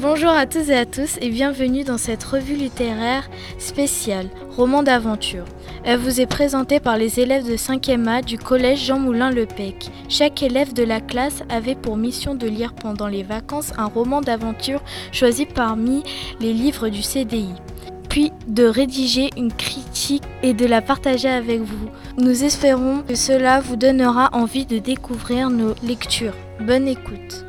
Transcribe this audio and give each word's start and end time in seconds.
Bonjour 0.00 0.30
à 0.30 0.46
tous 0.46 0.70
et 0.70 0.74
à 0.74 0.86
tous 0.86 1.18
et 1.20 1.28
bienvenue 1.28 1.84
dans 1.84 1.98
cette 1.98 2.22
revue 2.24 2.54
littéraire 2.54 3.28
spéciale, 3.58 4.28
roman 4.56 4.82
d'aventure. 4.82 5.44
Elle 5.84 5.98
vous 5.98 6.20
est 6.20 6.26
présentée 6.26 6.80
par 6.80 6.96
les 6.96 7.20
élèves 7.20 7.46
de 7.46 7.56
5e 7.56 8.06
A 8.06 8.22
du 8.22 8.38
collège 8.38 8.84
Jean 8.84 8.98
Moulin 8.98 9.30
Le 9.30 9.46
Pec. 9.46 9.90
Chaque 10.08 10.42
élève 10.42 10.72
de 10.72 10.82
la 10.82 11.00
classe 11.00 11.42
avait 11.48 11.74
pour 11.74 11.96
mission 11.96 12.34
de 12.34 12.46
lire 12.46 12.74
pendant 12.74 13.06
les 13.06 13.22
vacances 13.22 13.72
un 13.76 13.86
roman 13.86 14.20
d'aventure 14.20 14.82
choisi 15.12 15.46
parmi 15.46 16.02
les 16.40 16.52
livres 16.52 16.88
du 16.88 17.02
CDI 17.02 17.54
puis 18.08 18.32
de 18.46 18.64
rédiger 18.64 19.30
une 19.36 19.52
critique 19.52 19.87
et 20.42 20.54
de 20.54 20.66
la 20.66 20.80
partager 20.80 21.28
avec 21.28 21.60
vous. 21.60 21.88
Nous 22.16 22.44
espérons 22.44 23.02
que 23.02 23.14
cela 23.14 23.60
vous 23.60 23.76
donnera 23.76 24.30
envie 24.32 24.66
de 24.66 24.78
découvrir 24.78 25.50
nos 25.50 25.74
lectures. 25.82 26.34
Bonne 26.60 26.86
écoute. 26.86 27.44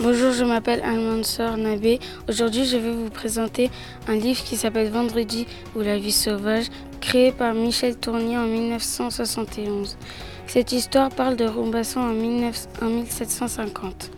Bonjour, 0.00 0.32
je 0.32 0.44
m'appelle 0.44 0.82
Al-Mansor 0.82 1.56
Nabé. 1.58 2.00
Aujourd'hui, 2.28 2.64
je 2.64 2.76
vais 2.76 2.90
vous 2.90 3.10
présenter 3.10 3.70
un 4.08 4.16
livre 4.16 4.42
qui 4.42 4.56
s'appelle 4.56 4.90
Vendredi 4.90 5.46
ou 5.76 5.80
la 5.80 5.96
vie 5.96 6.10
sauvage, 6.10 6.66
créé 7.00 7.32
par 7.32 7.54
Michel 7.54 7.96
Tournier 7.96 8.36
en 8.36 8.46
1971. 8.46 9.96
Cette 10.46 10.72
histoire 10.72 11.08
parle 11.08 11.36
de 11.36 11.46
Rombasson 11.46 12.00
en, 12.00 12.12
1750. 12.12 14.10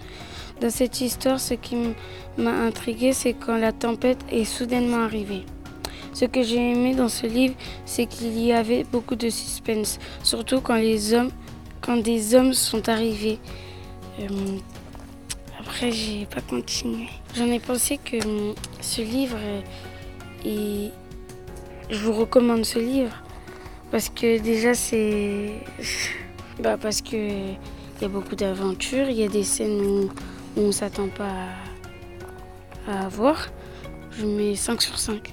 Dans 0.61 0.71
cette 0.71 1.01
histoire, 1.01 1.39
ce 1.39 1.55
qui 1.55 1.77
m'a 2.39 2.51
intrigué, 2.51 3.13
c'est 3.13 3.35
quand 3.35 3.57
la 3.57 3.73
tempête 3.73 4.19
est 4.31 4.45
soudainement 4.45 5.05
arrivée. 5.05 5.45
Ce 6.13 6.25
que 6.25 6.43
j'ai 6.43 6.73
aimé 6.73 6.95
dans 6.95 7.09
ce 7.09 7.27
livre, 7.27 7.55
c'est 7.85 8.07
qu'il 8.07 8.39
y 8.39 8.53
avait 8.53 8.85
beaucoup 8.85 9.17
de 9.17 9.29
suspense, 9.29 9.99
surtout 10.23 10.61
quand 10.61 10.77
les 10.77 11.13
hommes, 11.13 11.31
quand 11.81 11.97
des 11.97 12.35
hommes 12.35 12.55
sont 12.55 12.89
arrivés. 12.89 13.39
Euh, 14.21 14.29
après, 15.61 15.91
j'ai 15.91 16.27
pas 16.27 16.41
continué. 16.41 17.09
J'en 17.37 17.47
ai 17.47 17.59
pensé 17.59 17.99
que 17.99 18.25
hum, 18.25 18.55
ce 18.81 19.03
livre, 19.03 19.39
et 20.45 20.91
je 21.91 21.99
vous 21.99 22.13
recommande 22.13 22.65
ce 22.65 22.79
livre 22.79 23.24
parce 23.95 24.09
que 24.09 24.41
déjà 24.41 24.75
c'est, 24.75 25.51
bah 26.59 26.77
parce 26.77 27.01
que 27.01 27.15
il 27.15 28.03
y 28.03 28.05
a 28.05 28.09
beaucoup 28.09 28.35
d'aventures, 28.35 29.09
il 29.09 29.15
y 29.15 29.23
a 29.23 29.29
des 29.29 29.45
scènes 29.45 29.81
où, 29.81 30.11
on 30.57 30.73
s'attend 30.73 31.07
pas 31.07 31.31
à, 32.89 33.05
avoir. 33.07 33.51
Je 34.11 34.27
mets 34.27 34.57
5 34.57 34.83
sur 34.83 34.99
5. 34.99 35.33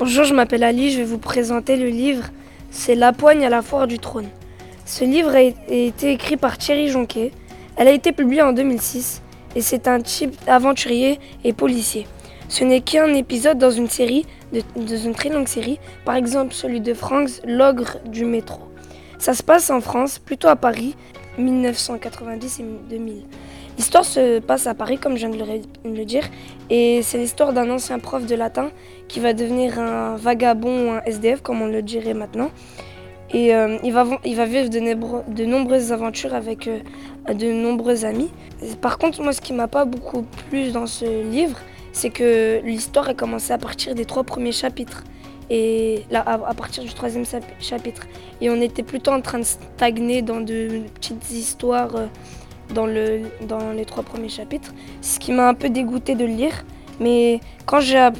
Bonjour, 0.00 0.24
je 0.24 0.34
m'appelle 0.34 0.64
Ali, 0.64 0.90
je 0.90 0.98
vais 0.98 1.04
vous 1.04 1.18
présenter 1.18 1.76
le 1.76 1.86
livre 1.86 2.24
C'est 2.72 2.96
La 2.96 3.12
poigne 3.12 3.46
à 3.46 3.48
la 3.48 3.62
foire 3.62 3.86
du 3.86 4.00
trône. 4.00 4.28
Ce 4.86 5.04
livre 5.04 5.36
a 5.36 5.40
été 5.40 6.10
écrit 6.10 6.36
par 6.36 6.58
Thierry 6.58 6.88
Jonquet. 6.88 7.30
Elle 7.76 7.86
a 7.86 7.92
été 7.92 8.10
publiée 8.10 8.42
en 8.42 8.52
2006 8.52 9.22
et 9.54 9.60
c'est 9.60 9.86
un 9.86 10.00
type 10.00 10.36
aventurier 10.48 11.20
et 11.44 11.52
policier. 11.52 12.08
Ce 12.48 12.64
n'est 12.64 12.80
qu'un 12.80 13.12
épisode 13.14 13.58
dans 13.58 13.70
une 13.70 13.88
série, 13.88 14.24
dans 14.76 14.96
une 14.96 15.14
très 15.14 15.28
longue 15.28 15.48
série, 15.48 15.78
par 16.04 16.14
exemple 16.14 16.54
celui 16.54 16.80
de 16.80 16.94
Franks, 16.94 17.40
L'ogre 17.44 17.98
du 18.06 18.24
métro. 18.24 18.60
Ça 19.18 19.34
se 19.34 19.42
passe 19.42 19.70
en 19.70 19.80
France, 19.80 20.18
plutôt 20.18 20.48
à 20.48 20.56
Paris, 20.56 20.94
1990 21.38 22.60
et 22.60 22.64
2000. 22.90 23.24
L'histoire 23.76 24.04
se 24.04 24.38
passe 24.38 24.66
à 24.66 24.74
Paris, 24.74 24.98
comme 24.98 25.16
je 25.16 25.26
viens 25.26 25.30
de 25.30 25.96
le 25.96 26.04
dire, 26.04 26.24
et 26.70 27.02
c'est 27.02 27.18
l'histoire 27.18 27.52
d'un 27.52 27.68
ancien 27.70 27.98
prof 27.98 28.24
de 28.24 28.34
latin 28.34 28.70
qui 29.08 29.20
va 29.20 29.34
devenir 29.34 29.78
un 29.78 30.16
vagabond 30.16 30.88
ou 30.88 30.90
un 30.92 31.02
SDF, 31.04 31.42
comme 31.42 31.60
on 31.60 31.66
le 31.66 31.82
dirait 31.82 32.14
maintenant, 32.14 32.50
et 33.32 33.54
euh, 33.54 33.76
il, 33.82 33.92
va, 33.92 34.04
vivre 34.46 34.70
de, 34.70 35.32
de 35.32 35.44
nombreuses 35.44 35.92
aventures 35.92 36.34
avec 36.34 36.68
euh, 36.68 36.78
de 37.34 37.52
nombreux 37.52 38.04
amis. 38.04 38.30
Par 38.80 38.98
contre, 38.98 39.20
moi, 39.22 39.32
ce 39.32 39.40
qui 39.40 39.52
m'a 39.52 39.68
pas 39.68 39.84
beaucoup 39.84 40.24
plu 40.48 40.70
dans 40.70 40.86
ce 40.86 41.04
livre, 41.30 41.58
c'est 41.96 42.10
que 42.10 42.60
l'histoire 42.62 43.08
a 43.08 43.14
commencé 43.14 43.54
à 43.54 43.58
partir 43.58 43.94
des 43.94 44.04
trois 44.04 44.22
premiers 44.22 44.52
chapitres. 44.52 45.02
Et 45.48 46.02
à, 46.12 46.54
partir 46.54 46.82
du 46.82 46.92
troisième 46.92 47.24
chapitre. 47.60 48.02
Et 48.40 48.50
on 48.50 48.60
était 48.60 48.82
plutôt 48.82 49.12
en 49.12 49.20
train 49.22 49.38
de 49.38 49.44
stagner 49.44 50.20
dans 50.20 50.40
de 50.40 50.82
petites 50.94 51.30
histoires 51.30 51.94
euh, 51.96 52.06
dans, 52.74 52.84
le, 52.84 53.22
dans 53.48 53.70
les 53.70 53.84
trois 53.86 54.02
premiers 54.02 54.28
chapitres. 54.28 54.74
Ce 55.00 55.18
qui 55.20 55.32
m'a 55.32 55.48
un 55.48 55.54
peu 55.54 55.70
dégoûté 55.70 56.16
de 56.16 56.24
lire. 56.26 56.64
Mais 57.00 57.40
quand 57.64 57.80
je 57.80 58.10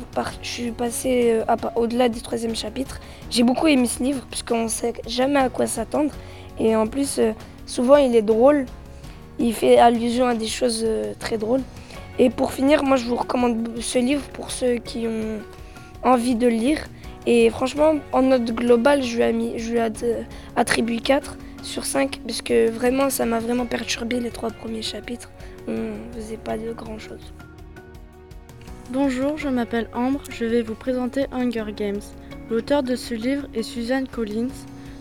suis 0.41 0.71
passée 0.71 1.43
au-delà 1.75 2.09
du 2.09 2.23
troisième 2.23 2.55
chapitre, 2.55 3.01
j'ai 3.29 3.43
beaucoup 3.43 3.67
aimé 3.67 3.87
ce 3.89 4.03
livre 4.03 4.25
puisqu'on 4.31 4.65
ne 4.65 4.69
sait 4.69 4.95
jamais 5.07 5.41
à 5.41 5.49
quoi 5.51 5.67
s'attendre. 5.67 6.13
Et 6.59 6.75
en 6.77 6.87
plus, 6.87 7.19
euh, 7.19 7.33
souvent 7.67 7.97
il 7.97 8.17
est 8.17 8.23
drôle. 8.23 8.65
Il 9.39 9.53
fait 9.53 9.79
allusion 9.79 10.27
à 10.27 10.35
des 10.35 10.47
choses 10.47 10.83
euh, 10.87 11.13
très 11.19 11.37
drôles. 11.37 11.63
Et 12.19 12.31
pour 12.31 12.53
finir, 12.53 12.83
moi 12.83 12.97
je 12.97 13.07
vous 13.07 13.17
recommande 13.17 13.79
ce 13.81 13.99
livre 13.99 14.23
pour 14.33 14.51
ceux 14.51 14.77
qui 14.77 15.07
ont 15.07 15.41
envie 16.03 16.35
de 16.35 16.47
le 16.47 16.55
lire. 16.55 16.79
Et 17.27 17.51
franchement, 17.51 17.95
en 18.13 18.23
note 18.23 18.45
globale, 18.45 19.03
je 19.03 19.17
lui 19.17 19.79
ai, 19.79 20.17
attribué 20.55 21.01
4 21.01 21.37
sur 21.63 21.85
5 21.85 22.21
parce 22.27 22.41
que 22.41 22.71
vraiment, 22.71 23.11
ça 23.11 23.27
m'a 23.27 23.41
vraiment 23.41 23.67
perturbé 23.67 24.21
les 24.21 24.31
trois 24.31 24.51
premiers 24.51 24.83
chapitres. 24.83 25.31
On 25.67 25.73
ne 25.73 26.13
faisait 26.15 26.37
pas 26.37 26.57
de 26.57 26.73
grand 26.73 26.99
chose. 26.99 27.33
Bonjour, 28.93 29.37
je 29.37 29.49
m'appelle 29.49 29.89
Ambre, 29.93 30.21
je 30.31 30.45
vais 30.45 30.63
vous 30.63 30.77
présenter 30.77 31.27
Hunger 31.33 31.73
Games. 31.77 32.01
L'auteur 32.49 32.85
de 32.85 32.95
ce 32.95 33.15
livre 33.15 33.49
est 33.53 33.65
Suzanne 33.65 34.07
Collins. 34.07 34.55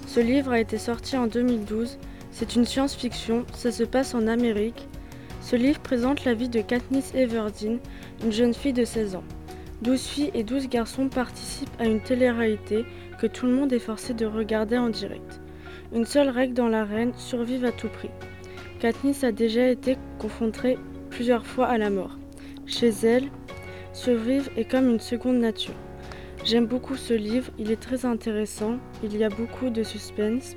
Ce 0.08 0.20
livre 0.20 0.52
a 0.52 0.59
été 0.59 0.80
sorti 0.80 1.16
en 1.16 1.28
2012. 1.28 2.00
C'est 2.32 2.56
une 2.56 2.66
science-fiction, 2.66 3.46
ça 3.53 3.72
se 3.72 3.84
passe 3.84 4.16
en 4.16 4.26
Amérique. 4.26 4.88
Ce 5.45 5.56
livre 5.56 5.79
présente 5.79 6.25
la 6.25 6.33
vie 6.33 6.50
de 6.50 6.59
Katniss 6.59 7.13
Everdeen, 7.13 7.78
une 8.23 8.31
jeune 8.31 8.56
fille 8.56 8.73
de 8.73 8.83
16 8.83 9.16
ans. 9.16 9.23
12 9.83 10.01
filles 10.01 10.31
et 10.33 10.44
12 10.44 10.69
garçons 10.69 11.07
participent 11.07 11.69
à 11.78 11.85
une 11.85 12.01
télé-réalité 12.01 12.83
que 13.19 13.28
tout 13.28 13.45
le 13.45 13.51
monde 13.51 13.72
est 13.72 13.78
forcé 13.78 14.16
de 14.16 14.25
regarder 14.25 14.79
en 14.79 14.89
direct. 14.89 15.41
Une 15.94 16.05
seule 16.05 16.29
règle 16.29 16.55
dans 16.55 16.67
l'arène, 16.67 17.13
survivre 17.16 17.67
à 17.67 17.72
tout 17.72 17.89
prix. 17.89 18.09
Katniss 18.79 19.23
a 19.23 19.31
déjà 19.31 19.69
été 19.69 19.97
confrontée 20.17 20.79
plusieurs 21.11 21.45
fois 21.45 21.67
à 21.67 21.78
la 21.78 21.91
mort. 21.91 22.17
Chez 22.66 22.89
elle, 23.03 23.29
survivre 23.94 24.50
est 24.57 24.66
comme 24.67 24.89
une 24.89 25.00
seconde 25.00 25.38
nature. 25.38 25.75
J'aime 26.44 26.66
beaucoup 26.66 26.95
ce 26.95 27.13
livre, 27.13 27.51
il 27.59 27.69
est 27.69 27.79
très 27.79 28.07
intéressant, 28.07 28.79
il 29.03 29.16
y 29.16 29.23
a 29.23 29.29
beaucoup 29.29 29.69
de 29.69 29.84
suspense. 29.84 30.55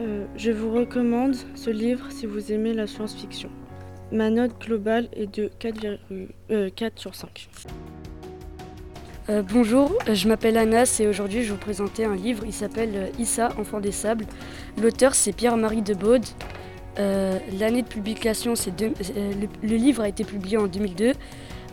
Euh, 0.00 0.24
je 0.36 0.52
vous 0.52 0.72
recommande 0.72 1.36
ce 1.54 1.68
livre 1.68 2.10
si 2.10 2.24
vous 2.24 2.50
aimez 2.50 2.72
la 2.72 2.86
science-fiction. 2.86 3.50
Ma 4.12 4.30
note 4.30 4.58
globale 4.60 5.08
est 5.12 5.26
de 5.26 5.50
4, 5.58 5.86
euh, 6.50 6.70
sur 6.96 7.14
5. 7.14 7.48
Euh, 9.28 9.42
bonjour, 9.42 9.92
je 10.12 10.26
m'appelle 10.26 10.56
Anas 10.56 10.98
et 11.00 11.06
aujourd'hui 11.06 11.42
je 11.42 11.48
vais 11.48 11.52
vous 11.52 11.60
présenter 11.60 12.04
un 12.04 12.16
livre. 12.16 12.44
Il 12.44 12.52
s'appelle 12.52 13.12
Issa, 13.18 13.50
Enfant 13.58 13.80
des 13.80 13.92
Sables. 13.92 14.26
L'auteur 14.80 15.14
c'est 15.14 15.32
Pierre-Marie 15.32 15.82
Debaude. 15.82 16.24
L'année 16.98 17.80
de 17.80 17.88
publication, 17.88 18.54
c'est 18.54 18.78
le, 18.78 18.92
le, 19.62 19.76
livre 19.76 20.02
a 20.02 20.08
été 20.08 20.22
publié 20.22 20.58
en 20.58 20.66
2002. 20.66 21.12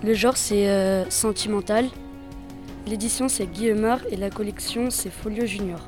Le 0.03 0.13
genre 0.13 0.37
c'est 0.37 1.09
sentimental. 1.09 1.85
L'édition 2.87 3.27
c'est 3.27 3.47
Guillemard 3.47 3.99
et 4.09 4.15
la 4.15 4.29
collection 4.29 4.89
c'est 4.89 5.09
Folio 5.09 5.45
Junior. 5.45 5.79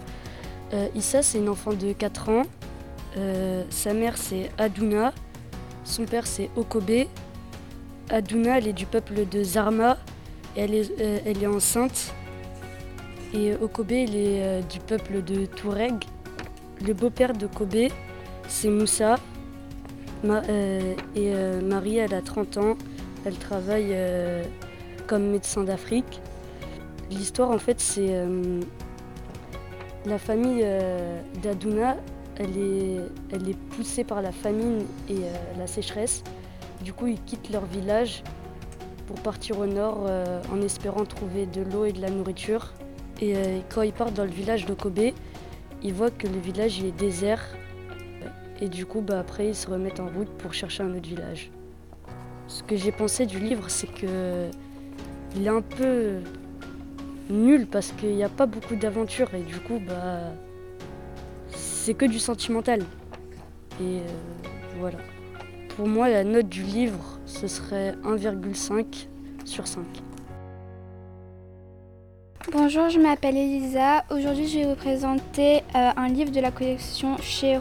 Euh, 0.74 0.88
Issa 0.96 1.22
c'est 1.22 1.38
une 1.38 1.48
enfant 1.48 1.72
de 1.74 1.94
4 1.94 2.30
ans. 2.30 2.42
Euh, 3.18 3.64
sa 3.70 3.94
mère 3.94 4.18
c'est 4.18 4.52
Aduna. 4.58 5.14
Son 5.84 6.06
père 6.06 6.28
c'est 6.28 6.50
Okobe. 6.56 7.08
Aduna 8.10 8.58
elle 8.58 8.68
est 8.68 8.74
du 8.74 8.86
peuple 8.86 9.28
de 9.30 9.44
Zarma. 9.44 9.98
elle, 10.56 10.74
est, 10.74 10.92
euh, 11.00 11.20
elle 11.26 11.44
est 11.44 11.48
enceinte. 11.48 12.14
Et 13.34 13.54
Okobe 13.54 13.92
il 13.92 14.16
est 14.16 14.62
du 14.70 14.80
peuple 14.80 15.24
de 15.24 15.46
Toureg. 15.46 16.04
Le 16.86 16.94
beau-père 16.94 17.34
de 17.34 17.48
Kobe 17.48 17.90
c'est 18.48 18.70
Moussa. 18.70 19.16
et 20.24 21.34
Marie 21.64 21.98
elle 21.98 22.14
a 22.14 22.22
30 22.22 22.58
ans. 22.58 22.78
Elle 23.26 23.38
travaille 23.38 23.96
comme 25.10 25.32
médecin 25.32 25.64
d'Afrique. 25.64 26.22
L'histoire, 27.10 27.50
en 27.50 27.58
fait, 27.58 27.80
c'est 27.80 28.10
euh, 28.12 28.62
la 30.06 30.20
famille 30.20 30.62
euh, 30.64 31.20
d'Aduna, 31.42 31.98
elle 32.40 33.50
est, 33.50 33.58
poussée 33.76 34.04
par 34.04 34.22
la 34.22 34.32
famine 34.32 34.86
et 35.10 35.16
euh, 35.16 35.34
la 35.58 35.68
sécheresse. 35.68 36.24
Du 36.84 36.94
coup, 36.94 37.08
ils 37.08 37.22
quittent 37.22 37.52
leur 37.52 37.66
village 37.66 38.24
pour 39.08 39.20
partir 39.20 39.60
au 39.60 39.66
nord 39.66 40.08
en 40.54 40.62
espérant 40.62 41.04
trouver 41.04 41.48
de 41.48 41.62
l'eau 41.62 41.84
et 41.84 41.92
de 41.92 42.00
la 42.00 42.12
nourriture. 42.12 42.74
Et 43.22 43.34
quand 43.68 43.82
ils 43.82 43.92
partent 43.92 44.14
dans 44.14 44.24
le 44.24 44.30
village 44.30 44.68
de 44.68 44.74
Kobe, 44.76 45.12
ils 45.82 45.94
voient 45.94 46.12
que 46.12 46.28
le 46.28 46.38
village 46.40 46.82
est 46.84 46.92
désert. 46.92 47.44
et 48.62 48.68
du 48.68 48.86
coup 48.86 49.02
bah, 49.02 49.20
après 49.20 49.48
ils 49.50 49.56
se 49.56 49.68
remettent 49.70 50.00
en 50.00 50.08
route 50.08 50.30
pour 50.38 50.54
chercher 50.54 50.84
un 50.84 50.94
autre 50.94 51.08
village. 51.08 51.52
Ce 52.48 52.64
que 52.64 52.76
j'ai 52.76 52.92
pensé 52.92 53.26
du 53.26 53.40
livre 53.40 53.70
c'est 53.70 53.88
que 53.88 54.50
il 55.36 55.46
est 55.46 55.50
un 55.50 55.62
peu 55.62 56.20
nul 57.30 57.68
parce 57.68 57.92
qu'il 57.92 58.16
n'y 58.16 58.24
a 58.24 58.30
pas 58.30 58.46
beaucoup 58.46 58.76
d'aventures 58.76 59.34
et 59.34 59.42
du 59.42 59.60
coup 59.60 59.80
bah 59.86 60.34
c'est 61.80 61.94
que 61.94 62.06
du 62.06 62.20
sentimental. 62.20 62.82
Et 63.82 64.00
euh, 64.00 64.02
voilà. 64.80 64.98
Pour 65.76 65.88
moi 65.88 66.10
la 66.10 66.24
note 66.24 66.50
du 66.50 66.64
livre 66.64 67.20
ce 67.26 67.48
serait 67.48 67.94
1,5 68.04 69.08
sur 69.46 69.66
5. 69.68 69.86
Bonjour, 72.52 72.90
je 72.90 73.00
m'appelle 73.00 73.38
Elisa. 73.38 74.04
Aujourd'hui, 74.10 74.48
je 74.48 74.60
vais 74.60 74.66
vous 74.66 74.76
présenter 74.76 75.58
euh, 75.76 75.92
un 75.96 76.08
livre 76.10 76.32
de 76.32 76.40
la 76.40 76.52
collection 76.52 77.16
chez. 77.22 77.60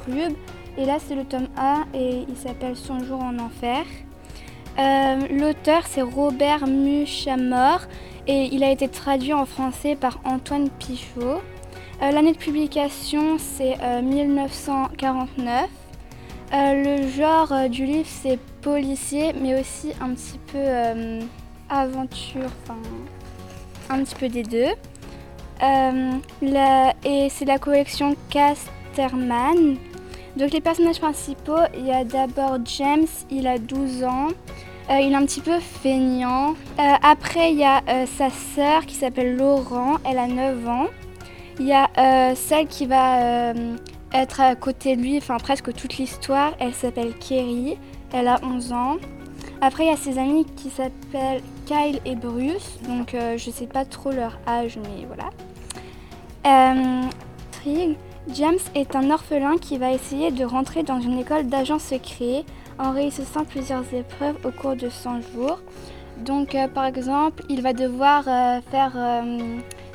Et 0.79 0.85
là, 0.85 0.97
c'est 0.99 1.15
le 1.15 1.25
tome 1.25 1.49
A 1.57 1.85
et 1.93 2.25
il 2.29 2.37
s'appelle 2.37 2.77
Son 2.77 3.01
jour 3.05 3.21
en 3.21 3.39
enfer. 3.39 3.85
Euh, 4.79 5.19
l'auteur, 5.31 5.87
c'est 5.87 6.03
Robert 6.03 6.67
Muchamor 6.67 7.81
et 8.27 8.49
il 8.53 8.65
a 8.65 8.71
été 8.71 8.89
traduit 8.89 9.35
en 9.35 9.45
français 9.45 9.95
par 9.95 10.21
Antoine 10.25 10.71
Pichot. 10.71 11.43
Euh, 12.01 12.11
l'année 12.11 12.33
de 12.33 12.39
publication, 12.39 13.39
c'est 13.39 13.77
1949. 14.03 15.69
le 16.53 17.09
genre 17.09 17.69
du 17.69 17.87
livre, 17.87 18.09
c'est 18.09 18.39
policier, 18.63 19.33
mais 19.33 19.61
aussi 19.61 19.93
un 20.01 20.15
petit 20.15 20.39
peu 20.53 20.59
aventure, 21.69 22.51
enfin 22.63 22.79
un 23.91 24.05
petit 24.05 24.15
peu 24.15 24.29
des 24.29 24.43
deux. 24.43 24.73
Euh, 25.63 26.13
et 27.05 27.29
c'est 27.31 27.45
la 27.45 27.59
collection 27.59 28.15
Casterman. 28.31 29.77
Donc 30.37 30.53
les 30.53 30.61
personnages 30.61 31.01
principaux, 31.01 31.59
il 31.77 31.87
y 31.87 31.93
a 31.93 32.05
d'abord 32.05 32.59
James, 32.65 33.07
il 33.31 33.47
a 33.47 33.59
12 33.59 34.05
ans. 34.05 34.29
Euh, 34.91 35.01
il 35.01 35.13
est 35.13 35.17
un 35.17 35.27
petit 35.27 35.41
peu 35.41 35.59
feignant. 35.59 36.55
Euh, 36.79 36.95
après, 37.03 37.53
il 37.53 37.59
y 37.59 37.65
a 37.65 37.83
sa 38.07 38.31
sœur 38.31 38.87
qui 38.87 38.95
s'appelle 38.95 39.37
Laurent, 39.37 39.97
elle 40.09 40.19
a 40.19 40.27
9 40.27 40.69
ans. 40.69 40.87
Il 41.59 41.67
y 41.67 41.73
a 41.73 42.35
celle 42.35 42.67
qui 42.67 42.87
va 42.87 43.53
être 44.13 44.41
à 44.41 44.55
côté 44.55 44.97
de 44.97 45.03
lui, 45.03 45.19
enfin 45.19 45.37
presque 45.39 45.73
toute 45.75 45.99
l'histoire, 45.99 46.53
elle 46.61 46.75
s'appelle 46.75 47.15
Kerry, 47.15 47.77
elle 48.13 48.29
a 48.29 48.39
11 48.43 48.73
ans. 48.73 48.97
Après, 49.61 49.85
il 49.85 49.89
y 49.89 49.93
a 49.93 49.97
ses 49.97 50.19
amis 50.19 50.45
qui 50.57 50.71
s'appellent 50.71 51.43
Kyle 51.67 52.01
et 52.05 52.15
Bruce. 52.15 52.79
Donc, 52.87 53.15
euh, 53.15 53.37
je 53.37 53.51
sais 53.51 53.67
pas 53.67 53.85
trop 53.85 54.13
leur 54.13 54.39
âge, 54.47 54.79
mais 54.79 55.05
voilà. 55.07 55.31
Euh, 56.47 57.03
James 58.33 58.59
est 58.75 58.95
un 58.95 59.11
orphelin 59.11 59.57
qui 59.59 59.79
va 59.79 59.93
essayer 59.93 60.31
de 60.31 60.45
rentrer 60.45 60.85
dans 60.85 61.01
une 61.01 61.19
école 61.19 61.47
d'agents 61.47 61.79
secrets 61.79 62.45
en 62.79 62.93
réussissant 62.93 63.45
plusieurs 63.45 63.83
épreuves 63.93 64.37
au 64.45 64.51
cours 64.51 64.77
de 64.77 64.89
100 64.89 65.23
jours. 65.33 65.61
Donc, 66.19 66.55
euh, 66.55 66.69
par 66.69 66.85
exemple, 66.85 67.43
il 67.49 67.61
va 67.61 67.73
devoir 67.73 68.25
faire 68.71 69.25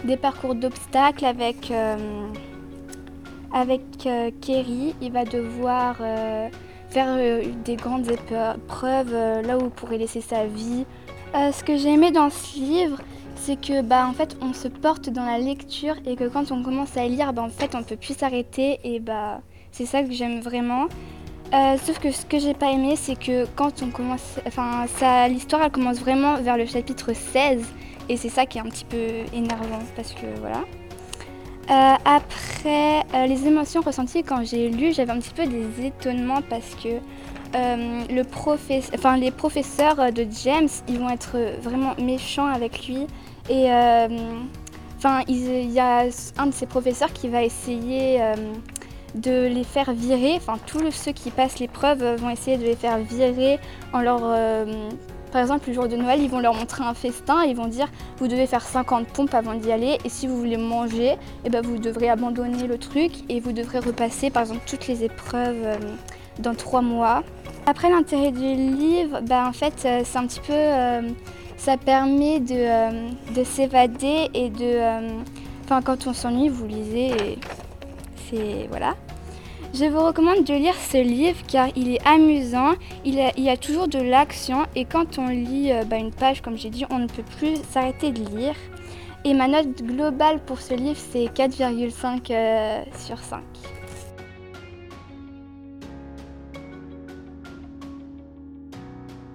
des 0.04 0.18
parcours 0.18 0.56
d'obstacles 0.56 1.26
avec, 1.26 1.72
avec 3.54 3.82
Kerry. 4.42 4.96
Il 5.02 5.12
va 5.12 5.26
devoir 5.26 5.98
faire 6.94 7.08
euh, 7.18 7.44
des 7.66 7.76
grandes 7.76 8.08
épreuves 8.08 9.14
euh, 9.14 9.42
là 9.42 9.58
où 9.58 9.66
il 9.66 9.72
pourrait 9.72 9.98
laisser 9.98 10.22
sa 10.22 10.46
vie. 10.46 10.86
Euh, 11.34 11.52
ce 11.52 11.64
que 11.64 11.76
j'ai 11.76 11.90
aimé 11.90 12.12
dans 12.12 12.30
ce 12.30 12.56
livre, 12.56 13.02
c'est 13.36 13.60
que 13.60 13.82
bah 13.82 14.08
en 14.08 14.14
fait 14.14 14.38
on 14.42 14.54
se 14.54 14.68
porte 14.68 15.10
dans 15.10 15.26
la 15.26 15.40
lecture 15.40 15.96
et 16.06 16.16
que 16.16 16.26
quand 16.26 16.52
on 16.52 16.62
commence 16.62 16.96
à 16.96 17.08
lire, 17.08 17.34
bah 17.34 17.42
en 17.42 17.50
fait 17.50 17.74
on 17.74 17.82
peut 17.82 17.96
plus 17.96 18.16
s'arrêter 18.16 18.80
et 18.84 19.00
bah 19.00 19.42
c'est 19.72 19.88
ça 19.88 20.04
que 20.04 20.12
j'aime 20.12 20.40
vraiment. 20.40 20.86
Sauf 21.86 22.00
que 22.00 22.12
ce 22.12 22.26
que 22.26 22.40
j'ai 22.40 22.54
pas 22.54 22.72
aimé, 22.72 22.96
c'est 22.96 23.18
que 23.18 23.46
quand 23.56 23.84
on 23.84 23.90
commence, 23.90 24.40
enfin 24.48 24.86
l'histoire 25.28 25.64
elle 25.64 25.72
commence 25.72 26.00
vraiment 26.00 26.38
vers 26.42 26.58
le 26.58 26.66
chapitre 26.66 27.14
16 27.14 27.64
et 28.10 28.18
c'est 28.18 28.30
ça 28.30 28.46
qui 28.46 28.58
est 28.58 28.62
un 28.62 28.70
petit 28.70 28.86
peu 28.86 28.98
énervant 29.34 29.80
parce 29.96 30.14
que 30.14 30.26
voilà. 30.40 30.64
Euh, 31.70 31.96
après, 32.04 33.04
euh, 33.14 33.26
les 33.26 33.48
émotions 33.48 33.82
ressenties 33.82 34.24
quand 34.24 34.44
j'ai 34.44 34.70
lu, 34.70 34.94
j'avais 34.94 35.12
un 35.12 35.20
petit 35.20 35.34
peu 35.34 35.46
des 35.46 35.86
étonnements 35.86 36.42
parce 36.50 36.76
que 36.76 37.00
euh, 37.56 38.04
le 38.10 38.24
enfin, 38.96 39.16
les 39.16 39.32
professeurs 39.32 40.12
de 40.12 40.28
James, 40.44 40.68
ils 40.90 41.00
vont 41.00 41.10
être 41.10 41.38
vraiment 41.62 41.94
méchants 42.02 42.48
avec 42.48 42.88
lui. 42.88 43.08
Et 43.50 43.68
enfin, 44.98 45.22
il 45.28 45.72
y 45.72 45.80
a 45.80 46.06
un 46.38 46.48
de 46.48 46.54
ses 46.54 46.66
professeurs 46.66 47.14
qui 47.14 47.30
va 47.30 47.44
essayer 47.44 48.22
de 49.16 49.48
les 49.48 49.64
faire 49.64 49.94
virer. 49.94 50.36
Enfin, 50.36 50.58
tous 50.66 50.92
ceux 50.92 51.12
qui 51.12 51.30
passent 51.32 51.60
l'épreuve 51.60 52.16
vont 52.16 52.30
essayer 52.30 52.58
de 52.58 52.64
les 52.64 52.76
faire 52.76 52.98
virer 52.98 53.60
en 53.94 54.02
leur 54.02 54.22
par 55.34 55.42
exemple, 55.42 55.68
le 55.70 55.74
jour 55.74 55.88
de 55.88 55.96
Noël, 55.96 56.22
ils 56.22 56.30
vont 56.30 56.40
leur 56.40 56.54
montrer 56.54 56.84
un 56.84 56.94
festin 56.94 57.44
et 57.44 57.50
ils 57.50 57.56
vont 57.56 57.66
dire 57.66 57.88
vous 58.20 58.28
devez 58.28 58.46
faire 58.46 58.62
50 58.62 59.08
pompes 59.08 59.34
avant 59.34 59.56
d'y 59.56 59.72
aller 59.72 59.98
et 60.06 60.10
si 60.10 60.28
vous 60.28 60.38
voulez 60.38 60.58
manger, 60.58 61.16
eh 61.44 61.50
ben, 61.50 61.66
vous 61.66 61.80
devrez 61.80 62.08
abandonner 62.08 62.68
le 62.68 62.78
truc 62.78 63.12
et 63.30 63.40
vous 63.40 63.52
devrez 63.52 63.80
repasser 63.80 64.30
par 64.30 64.44
exemple 64.44 64.62
toutes 64.68 64.88
les 64.88 65.04
épreuves 65.04 65.64
euh, 65.64 65.78
dans 66.38 66.54
trois 66.54 66.84
mois. 66.84 67.24
Après 67.66 67.90
l'intérêt 67.90 68.32
du 68.32 68.42
livre, 68.42 69.22
ben, 69.22 69.48
en 69.48 69.54
fait 69.54 69.74
euh, 69.86 70.02
c'est 70.06 70.20
un 70.20 70.28
petit 70.28 70.42
peu 70.42 70.54
euh, 70.54 71.02
ça 71.58 71.78
permet 71.78 72.40
de, 72.40 73.34
de 73.34 73.44
s'évader 73.44 74.30
et 74.36 74.52
de 74.52 75.24
enfin 75.64 75.82
quand 75.82 76.06
on 76.06 76.14
s'ennuie 76.14 76.50
vous 76.50 76.68
lisez 76.68 77.08
et 77.08 77.40
c'est 78.30 78.68
voilà. 78.70 78.94
Je 79.74 79.86
vous 79.86 80.06
recommande 80.06 80.44
de 80.44 80.54
lire 80.54 80.76
ce 80.76 80.98
livre 80.98 81.40
car 81.48 81.68
il 81.76 81.96
est 81.96 82.08
amusant, 82.08 82.74
il, 83.06 83.16
y 83.16 83.50
a 83.50 83.58
toujours 83.58 83.88
de 83.88 83.98
l'action 83.98 84.68
et 84.76 84.86
quand 84.86 85.18
on 85.18 85.30
lit 85.30 85.72
euh, 85.72 85.84
bah, 85.84 85.98
une 85.98 86.12
page, 86.12 86.44
comme 86.44 86.56
j'ai 86.56 86.70
dit, 86.70 86.86
on 86.92 87.00
ne 87.00 87.08
peut 87.08 87.24
plus 87.40 87.56
s'arrêter 87.72 88.12
de 88.12 88.24
lire. 88.38 88.54
Et 89.26 89.34
ma 89.34 89.48
note 89.48 89.82
globale 89.82 90.40
pour 90.46 90.60
ce 90.60 90.76
livre, 90.76 91.00
c'est 91.00 91.26
4,5 91.26 92.20
euh, 92.30 92.84
sur 93.00 93.18
5. 93.18 93.42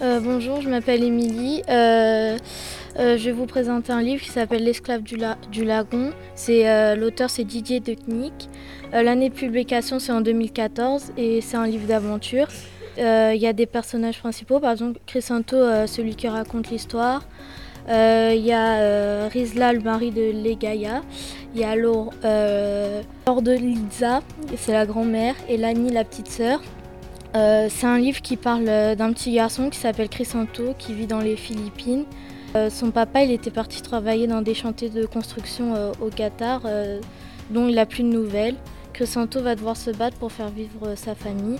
Euh, 0.00 0.21
bonjour, 0.21 0.61
je 0.61 0.69
m'appelle 0.69 1.03
Émilie. 1.03 1.62
je 1.69 2.37
vais 2.97 3.33
vous 3.33 3.47
présenter 3.47 3.93
un 3.93 4.03
livre 4.03 4.23
qui 4.23 4.31
s'appelle 4.31 4.65
L'esclave 4.65 5.03
du, 5.03 5.65
lagon. 5.65 6.12
C'est 6.35 6.97
l'auteur, 6.97 7.31
c'est 7.31 7.45
Didier 7.45 7.81
Decnic. 7.81 8.49
Euh, 8.95 9.03
l'année 9.03 9.29
de 9.29 9.35
publication, 9.35 9.99
c'est 9.99 10.12
en 10.12 10.21
2014 10.21 11.12
et 11.17 11.41
c'est 11.41 11.56
un 11.56 11.67
livre 11.67 11.87
d'aventure. 11.87 12.49
Euh, 12.99 13.33
il 13.35 13.40
y 13.40 13.47
a 13.47 13.52
des 13.52 13.67
personnages 13.67 14.19
principaux, 14.19 14.61
par 14.61 14.73
exemple 14.73 14.99
euh, 15.52 15.87
celui 15.87 16.17
qui 16.17 16.28
raconte 16.28 16.71
l'histoire. 16.71 17.26
Il 17.90 18.45
y 18.45 18.52
a 18.52 19.28
Rizla, 19.28 19.73
le 19.73 19.81
mari 19.81 20.11
de 20.11 20.33
Legaya. 20.45 21.02
Il 21.55 21.61
y 21.61 21.64
a 21.64 21.75
Laure, 21.75 22.12
de 22.23 23.52
Liza, 23.52 24.21
c'est 24.57 24.73
la 24.73 24.85
grand-mère, 24.85 25.35
et 25.49 25.57
Lani, 25.57 25.90
la 25.90 26.05
petite 26.05 26.28
sœur. 26.28 26.61
C'est 27.35 27.87
un 27.87 27.99
livre 27.99 28.20
qui 28.20 28.37
parle 28.37 28.64
d'un 28.64 29.12
petit 29.12 29.32
garçon 29.32 29.70
qui 29.70 29.78
s'appelle 29.78 30.08
Crisanto, 30.08 30.75
qui 30.78 30.94
vit 30.94 31.06
dans 31.06 31.20
les 31.20 31.37
Philippines. 31.37 32.04
son 32.70 32.90
papa, 32.90 33.23
il 33.23 33.30
était 33.30 33.50
parti 33.50 33.82
travailler 33.82 34.26
dans 34.26 34.42
des 34.42 34.54
chantiers 34.54 34.90
de 34.90 35.06
construction 35.06 35.92
au 36.00 36.08
Qatar, 36.08 36.62
dont 37.50 37.68
il 37.68 37.75
n'a 37.75 37.87
plus 37.87 38.02
de 38.02 38.08
nouvelles 38.08 38.56
que 38.99 39.06
Santo 39.06 39.40
va 39.40 39.54
devoir 39.54 39.76
se 39.76 39.90
battre 39.90 40.16
pour 40.16 40.32
faire 40.32 40.49
vivre 40.49 40.88
euh, 40.88 40.97
sa 40.97 41.14
famille. 41.14 41.58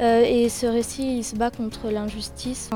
Euh, 0.00 0.22
et 0.22 0.48
ce 0.48 0.66
récit, 0.66 1.18
il 1.18 1.24
se 1.24 1.36
bat 1.36 1.50
contre 1.50 1.88
l'injustice. 1.90 2.70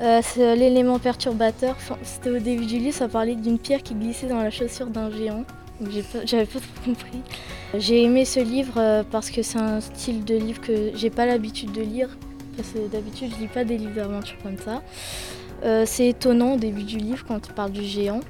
Euh, 0.00 0.20
l'élément 0.56 0.98
perturbateur. 0.98 1.76
C'était 2.02 2.30
au 2.30 2.38
début 2.38 2.66
du 2.66 2.78
livre, 2.78 2.94
ça 2.94 3.08
parlait 3.08 3.36
d'une 3.36 3.58
pierre 3.58 3.82
qui 3.82 3.94
glissait 3.94 4.26
dans 4.26 4.42
la 4.42 4.50
chaussure 4.50 4.86
d'un 4.86 5.10
géant. 5.10 5.44
J'avais 6.24 6.46
pas 6.46 6.58
trop 6.60 6.84
compris. 6.84 7.20
J'ai 7.78 8.02
aimé 8.02 8.24
ce 8.24 8.40
livre 8.40 9.04
parce 9.10 9.30
que 9.30 9.42
c'est 9.42 9.58
un 9.58 9.80
style 9.80 10.24
de 10.24 10.36
livre 10.36 10.60
que 10.60 10.90
j'ai 10.94 11.10
pas 11.10 11.26
l'habitude 11.26 11.72
de 11.72 11.82
lire. 11.82 12.08
Parce 12.56 12.70
que 12.70 12.88
d'habitude, 12.88 13.30
je 13.34 13.40
lis 13.40 13.48
pas 13.48 13.64
des 13.64 13.78
livres 13.78 13.94
d'aventure 13.94 14.36
comme 14.42 14.58
ça. 14.58 14.82
c'est 15.86 16.08
étonnant 16.08 16.54
au 16.54 16.56
début 16.58 16.82
du 16.82 16.98
livre 16.98 17.24
quand 17.26 17.46
il 17.46 17.54
parle 17.54 17.72
du 17.72 17.84
géant. 17.84 18.20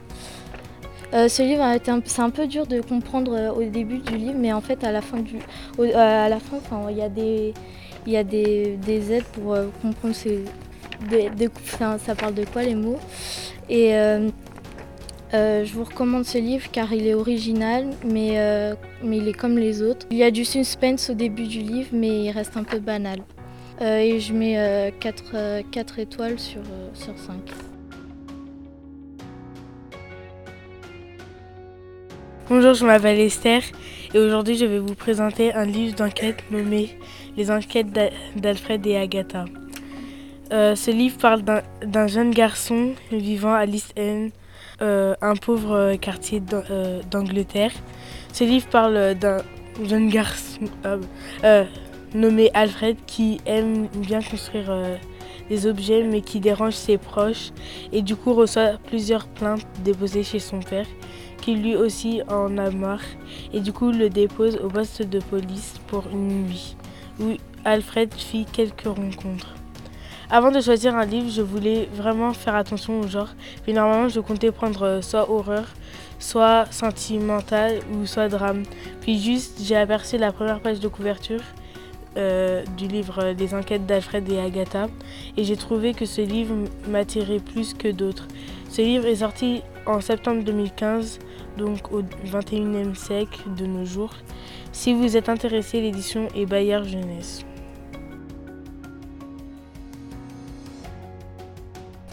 Euh, 1.12 1.28
ce 1.28 1.42
livre 1.42 1.64
c'est 2.04 2.22
un 2.22 2.30
peu 2.30 2.46
dur 2.46 2.66
de 2.66 2.80
comprendre 2.80 3.34
euh, 3.34 3.50
au 3.50 3.64
début 3.64 3.98
du 3.98 4.16
livre, 4.16 4.36
mais 4.38 4.52
en 4.52 4.60
fait 4.60 4.84
à 4.84 4.92
la 4.92 5.00
fin 5.02 5.18
euh, 5.18 6.92
il 8.06 8.12
y 8.12 8.16
a 8.16 8.22
des, 8.24 9.12
aides 9.12 9.24
pour 9.24 9.56
comprendre 9.82 10.14
ça 11.98 12.14
parle 12.14 12.34
de 12.34 12.44
quoi 12.44 12.62
les 12.62 12.76
mots? 12.76 13.00
Et 13.68 13.92
je 15.32 15.72
vous 15.72 15.84
recommande 15.84 16.24
ce 16.24 16.38
livre 16.38 16.68
car 16.70 16.92
il 16.92 17.06
est 17.06 17.14
original, 17.14 17.90
mais, 18.04 18.74
mais 19.02 19.18
il 19.18 19.28
est 19.28 19.32
comme 19.32 19.58
les 19.58 19.82
autres. 19.82 20.06
Il 20.10 20.16
y 20.16 20.24
a 20.24 20.30
du 20.30 20.44
suspense 20.44 21.10
au 21.10 21.14
début 21.14 21.46
du 21.46 21.60
livre, 21.60 21.90
mais 21.92 22.24
il 22.24 22.30
reste 22.30 22.56
un 22.56 22.64
peu 22.64 22.78
banal. 22.78 23.20
et 23.80 24.18
je 24.20 24.32
mets 24.32 24.92
4, 25.00 25.62
4 25.70 25.98
étoiles 25.98 26.38
sur, 26.38 26.62
sur 26.94 27.16
5. 27.18 27.36
Bonjour, 32.52 32.74
je 32.74 32.84
m'appelle 32.84 33.20
Esther 33.20 33.62
et 34.12 34.18
aujourd'hui 34.18 34.56
je 34.56 34.64
vais 34.64 34.80
vous 34.80 34.96
présenter 34.96 35.54
un 35.54 35.64
livre 35.64 35.94
d'enquête 35.94 36.42
nommé 36.50 36.98
Les 37.36 37.48
enquêtes 37.48 37.92
d'Alfred 38.34 38.84
et 38.88 38.96
Agatha. 38.96 39.44
Euh, 40.52 40.74
ce 40.74 40.90
livre 40.90 41.16
parle 41.16 41.42
d'un 41.42 42.06
jeune 42.08 42.32
garçon 42.32 42.94
vivant 43.12 43.54
à 43.54 43.66
l'East 43.66 43.94
End, 43.96 44.30
euh, 44.82 45.14
un 45.20 45.36
pauvre 45.36 45.96
quartier 45.96 46.42
euh, 46.52 47.00
d'Angleterre. 47.10 47.72
Ce 48.32 48.44
livre 48.44 48.66
parle 48.68 49.14
d'un 49.14 49.38
jeune 49.84 50.08
garçon 50.08 50.60
nommé 52.14 52.50
Alfred 52.54 52.96
qui 53.06 53.40
aime 53.46 53.86
bien 53.94 54.20
construire 54.20 54.72
des 55.48 55.66
objets 55.66 56.02
mais 56.02 56.22
qui 56.22 56.40
dérange 56.40 56.74
ses 56.74 56.98
proches 56.98 57.50
et 57.92 58.02
du 58.02 58.16
coup 58.16 58.34
reçoit 58.34 58.78
plusieurs 58.88 59.28
plaintes 59.28 59.64
déposées 59.84 60.24
chez 60.24 60.40
son 60.40 60.58
père 60.58 60.86
qui 61.40 61.54
lui 61.54 61.76
aussi 61.76 62.22
en 62.28 62.58
a 62.58 62.70
marre 62.70 63.00
et 63.52 63.60
du 63.60 63.72
coup 63.72 63.92
le 63.92 64.10
dépose 64.10 64.56
au 64.56 64.68
poste 64.68 65.02
de 65.02 65.20
police 65.20 65.74
pour 65.86 66.04
une 66.12 66.46
nuit 66.46 66.76
où 67.20 67.36
Alfred 67.64 68.12
fit 68.14 68.46
quelques 68.50 68.86
rencontres. 68.86 69.59
Avant 70.32 70.52
de 70.52 70.60
choisir 70.60 70.94
un 70.94 71.04
livre, 71.04 71.28
je 71.28 71.42
voulais 71.42 71.88
vraiment 71.92 72.32
faire 72.32 72.54
attention 72.54 73.00
au 73.00 73.08
genre. 73.08 73.30
Puis 73.64 73.72
normalement, 73.72 74.08
je 74.08 74.20
comptais 74.20 74.52
prendre 74.52 75.00
soit 75.02 75.28
horreur, 75.28 75.66
soit 76.20 76.66
sentimental 76.70 77.80
ou 77.92 78.06
soit 78.06 78.28
drame. 78.28 78.62
Puis 79.00 79.18
juste, 79.18 79.58
j'ai 79.60 79.74
aperçu 79.74 80.18
la 80.18 80.30
première 80.30 80.60
page 80.60 80.78
de 80.78 80.86
couverture 80.86 81.40
euh, 82.16 82.62
du 82.76 82.86
livre 82.86 83.32
des 83.32 83.54
enquêtes 83.54 83.86
d'Alfred 83.86 84.30
et 84.30 84.38
Agatha 84.38 84.86
et 85.36 85.42
j'ai 85.42 85.56
trouvé 85.56 85.94
que 85.94 86.06
ce 86.06 86.20
livre 86.20 86.54
m'attirait 86.88 87.40
plus 87.40 87.74
que 87.74 87.88
d'autres. 87.88 88.28
Ce 88.68 88.82
livre 88.82 89.06
est 89.06 89.16
sorti 89.16 89.62
en 89.84 90.00
septembre 90.00 90.44
2015, 90.44 91.18
donc 91.58 91.90
au 91.92 92.02
21e 92.02 92.94
siècle 92.94 93.40
de 93.56 93.66
nos 93.66 93.84
jours. 93.84 94.14
Si 94.70 94.94
vous 94.94 95.16
êtes 95.16 95.28
intéressé, 95.28 95.80
l'édition 95.80 96.28
est 96.36 96.46
Bayard 96.46 96.84
Jeunesse. 96.84 97.44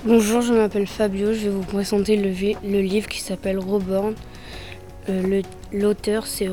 Bonjour, 0.08 0.40
je 0.40 0.54
m'appelle 0.54 0.88
Fabio, 0.88 1.34
je 1.34 1.40
vais 1.40 1.50
vous 1.50 1.66
présenter 1.66 2.16
le, 2.16 2.80
livre 2.80 3.10
qui 3.10 3.20
s'appelle 3.20 3.60
Roborn. 3.60 4.16
Euh, 5.10 5.42
l'auteur 5.74 6.28
c'est 6.28 6.48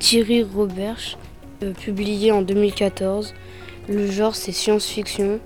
Thierry 0.00 0.42
Roberge. 0.42 1.18
Euh, 1.62 1.72
publié 1.72 2.32
en 2.32 2.42
2014. 2.42 3.32
Le 3.88 4.10
genre 4.10 4.34
c'est 4.34 4.50
science-fiction. 4.50 5.38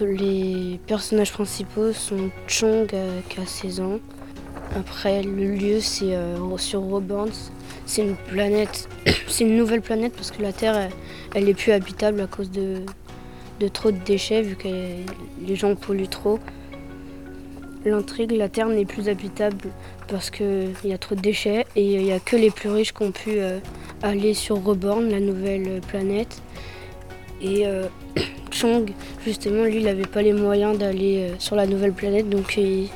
les 0.00 0.80
personnages 0.86 1.30
principaux 1.30 1.92
sont 1.92 2.30
Chong 2.46 2.88
euh, 2.94 3.20
qui 3.28 3.40
a 3.40 3.44
16 3.44 3.80
ans. 3.80 3.98
Après 4.76 5.22
le 5.22 5.56
lieu 5.56 5.80
c'est 5.80 6.16
sur 6.56 6.80
Roborn. 6.80 7.28
C'est 7.84 8.00
une 8.00 8.16
planète, 8.16 8.88
c'est 9.28 9.44
une 9.44 9.58
nouvelle 9.58 9.82
planète 9.82 10.14
parce 10.14 10.30
que 10.30 10.40
la 10.40 10.54
Terre 10.54 10.88
elle, 11.34 11.50
est 11.50 11.54
plus 11.54 11.72
habitable 11.72 12.22
à 12.22 12.26
cause 12.26 12.50
de, 12.50 12.80
de 13.60 13.68
trop 13.68 13.90
de 13.90 13.98
déchets 13.98 14.42
vu 14.42 14.56
que 14.56 14.68
les 14.68 15.56
gens 15.56 15.74
polluent 15.74 16.08
trop. 16.08 16.38
L'intrigue, 17.84 18.32
la 18.32 18.48
Terre 18.48 18.68
n'est 18.68 18.84
plus 18.84 19.08
habitable 19.08 19.70
parce 20.08 20.30
qu'il 20.30 20.74
y 20.84 20.92
a 20.92 20.98
trop 20.98 21.14
de 21.14 21.20
déchets 21.20 21.64
et 21.76 21.94
il 21.94 22.02
n'y 22.02 22.12
a 22.12 22.20
que 22.20 22.36
les 22.36 22.50
plus 22.50 22.70
riches 22.70 22.92
qui 22.92 23.02
ont 23.02 23.12
pu 23.12 23.38
aller 24.02 24.34
sur 24.34 24.62
Reborn, 24.62 25.08
la 25.08 25.20
nouvelle 25.20 25.80
planète. 25.86 26.42
Et 27.40 27.66
euh, 27.66 27.86
Chong, 28.50 28.90
justement, 29.24 29.64
lui, 29.64 29.76
il 29.76 29.84
n'avait 29.84 30.06
pas 30.06 30.22
les 30.22 30.32
moyens 30.32 30.76
d'aller 30.78 31.28
euh, 31.30 31.34
sur 31.38 31.56
la 31.56 31.66
nouvelle 31.66 31.92
planète, 31.92 32.28
donc 32.28 32.56
il, 32.56 32.88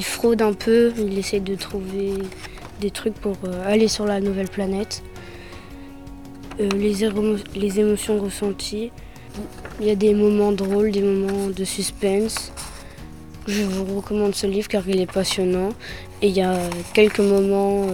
fraude 0.00 0.42
un 0.42 0.52
peu, 0.52 0.92
il 0.96 1.18
essaie 1.18 1.40
de 1.40 1.54
trouver 1.54 2.12
des 2.80 2.90
trucs 2.90 3.14
pour 3.14 3.36
euh, 3.44 3.66
aller 3.66 3.88
sur 3.88 4.06
la 4.06 4.20
nouvelle 4.20 4.48
planète. 4.48 5.02
Les, 6.58 7.04
émotions 7.80 8.20
ressenties, 8.20 8.92
il 9.80 9.86
y 9.86 9.90
a 9.90 9.94
des 9.94 10.14
moments 10.14 10.52
drôles, 10.52 10.90
des 10.90 11.02
moments 11.02 11.48
de 11.48 11.64
suspense. 11.64 12.52
Je 13.46 13.62
vous 13.62 13.96
recommande 13.96 14.34
ce 14.34 14.46
livre 14.46 14.68
car 14.68 14.88
il 14.88 15.00
est 15.00 15.10
passionnant 15.10 15.70
et 16.22 16.28
il 16.28 16.36
y 16.36 16.42
a 16.42 16.58
quelques 16.94 17.20
moments 17.20 17.86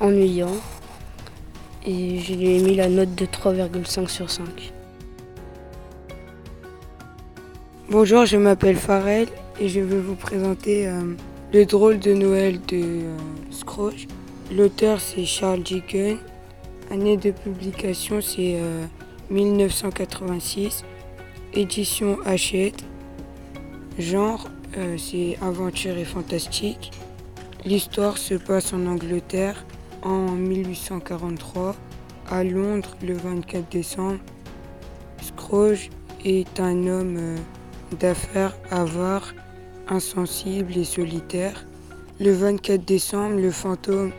ennuyants 0.00 0.60
et 1.86 2.18
je 2.18 2.34
lui 2.34 2.56
ai 2.56 2.58
mis 2.60 2.74
la 2.74 2.88
note 2.88 3.14
de 3.14 3.26
3,5 3.26 4.08
sur 4.08 4.30
5. 4.30 4.72
Bonjour, 7.90 8.24
je 8.24 8.36
m'appelle 8.36 8.76
Farel 8.76 9.28
et 9.60 9.68
je 9.68 9.80
vais 9.80 9.98
vous 9.98 10.14
présenter 10.14 10.86
euh, 10.86 11.14
Le 11.52 11.64
drôle 11.66 11.98
de 11.98 12.14
Noël 12.14 12.60
de 12.68 12.76
euh, 12.76 13.16
Scrooge. 13.50 14.06
L'auteur 14.54 15.00
c'est 15.00 15.24
Charles 15.24 15.62
Dickens. 15.62 16.18
Année 16.90 17.16
de 17.16 17.30
publication 17.30 18.20
c'est 18.20 18.58
1986. 19.32 20.84
Euh, 20.84 21.60
Édition 21.60 22.18
Hachette. 22.24 22.84
Genre 23.98 24.48
c'est 24.96 25.36
aventure 25.42 25.98
et 25.98 26.06
fantastique. 26.06 26.92
L'histoire 27.66 28.16
se 28.16 28.34
passe 28.34 28.72
en 28.72 28.86
Angleterre 28.86 29.66
en 30.02 30.32
1843, 30.32 31.76
à 32.30 32.44
Londres, 32.44 32.96
le 33.02 33.14
24 33.14 33.70
décembre, 33.70 34.18
Scrooge 35.22 35.90
est 36.24 36.60
un 36.60 36.86
homme 36.86 37.16
euh, 37.18 37.36
d'affaires 38.00 38.56
avare, 38.70 39.34
insensible 39.88 40.76
et 40.76 40.84
solitaire. 40.84 41.66
Le 42.20 42.32
24 42.32 42.84
décembre, 42.84 43.36
le 43.36 43.50
fantôme 43.50 44.12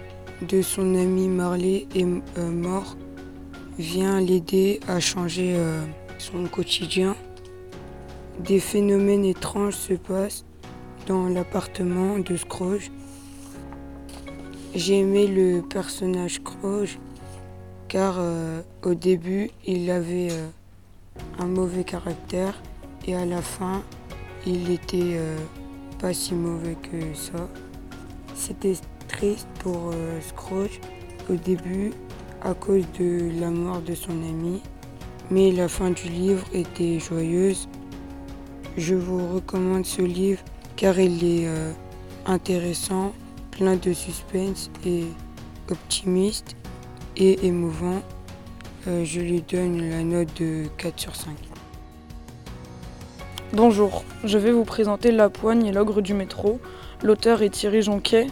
de 0.47 0.61
son 0.61 0.95
ami 0.95 1.27
Marley 1.27 1.87
est 1.95 2.05
euh, 2.37 2.49
mort, 2.49 2.95
vient 3.77 4.19
l'aider 4.19 4.79
à 4.87 4.99
changer 4.99 5.55
euh, 5.55 5.83
son 6.17 6.45
quotidien. 6.45 7.15
Des 8.39 8.59
phénomènes 8.59 9.25
étranges 9.25 9.75
se 9.75 9.93
passent 9.93 10.45
dans 11.07 11.27
l'appartement 11.27 12.19
de 12.19 12.35
Scrooge. 12.35 12.91
J'ai 14.75 14.99
aimé 14.99 15.27
le 15.27 15.61
personnage 15.61 16.35
Scrooge 16.35 16.99
car 17.87 18.15
euh, 18.17 18.61
au 18.83 18.95
début 18.95 19.51
il 19.65 19.89
avait 19.91 20.29
euh, 20.31 20.47
un 21.39 21.45
mauvais 21.45 21.83
caractère 21.83 22.61
et 23.05 23.15
à 23.15 23.25
la 23.25 23.41
fin 23.41 23.83
il 24.45 24.71
était 24.71 25.17
pas 25.99 26.13
si 26.13 26.33
mauvais 26.33 26.75
que 26.75 27.15
ça. 27.15 27.47
C'était 28.35 28.75
triste 29.07 29.47
pour 29.59 29.93
Scrooge 30.21 30.81
au 31.29 31.35
début 31.35 31.91
à 32.43 32.53
cause 32.53 32.85
de 32.99 33.31
la 33.39 33.49
mort 33.49 33.81
de 33.81 33.95
son 33.95 34.11
ami, 34.11 34.61
mais 35.31 35.51
la 35.51 35.67
fin 35.67 35.91
du 35.91 36.07
livre 36.07 36.45
était 36.53 36.99
joyeuse. 36.99 37.67
Je 38.77 38.95
vous 38.95 39.35
recommande 39.35 39.85
ce 39.85 40.01
livre 40.01 40.41
car 40.75 40.99
il 40.99 41.23
est 41.23 41.47
intéressant 42.25 43.13
plein 43.51 43.75
de 43.75 43.93
suspense 43.93 44.71
et 44.85 45.05
optimiste 45.69 46.55
et 47.17 47.45
émouvant. 47.45 48.01
Euh, 48.87 49.05
je 49.05 49.21
lui 49.21 49.41
donne 49.41 49.89
la 49.89 50.03
note 50.03 50.29
de 50.41 50.65
4 50.77 50.99
sur 50.99 51.15
5. 51.15 51.29
Bonjour, 53.53 54.03
je 54.23 54.37
vais 54.37 54.51
vous 54.51 54.65
présenter 54.65 55.11
La 55.11 55.29
Poigne 55.29 55.67
et 55.67 55.71
l'ogre 55.71 56.01
du 56.01 56.13
métro. 56.13 56.59
L'auteur 57.03 57.41
est 57.43 57.49
Thierry 57.49 57.81
Jonquet. 57.83 58.27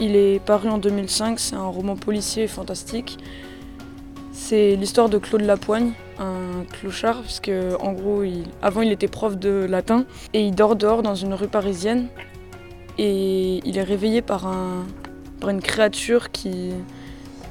Il 0.00 0.16
est 0.16 0.42
paru 0.42 0.70
en 0.70 0.78
2005, 0.78 1.38
c'est 1.38 1.56
un 1.56 1.66
roman 1.66 1.94
policier 1.94 2.46
fantastique. 2.46 3.18
C'est 4.32 4.74
l'histoire 4.74 5.10
de 5.10 5.18
Claude 5.18 5.42
Lapoigne, 5.42 5.92
un 6.18 6.64
clochard, 6.72 7.20
puisque 7.20 7.52
en 7.80 7.92
gros, 7.92 8.22
avant 8.62 8.80
il 8.80 8.92
était 8.92 9.08
prof 9.08 9.36
de 9.36 9.66
latin 9.68 10.06
et 10.32 10.40
il 10.40 10.54
dort 10.54 10.74
dehors 10.74 11.02
dans 11.02 11.14
une 11.14 11.34
rue 11.34 11.48
parisienne 11.48 12.08
et 12.96 13.60
il 13.66 13.76
est 13.76 13.82
réveillé 13.82 14.22
par, 14.22 14.46
un, 14.46 14.86
une 15.46 15.60
créature 15.60 16.30
qui, 16.30 16.70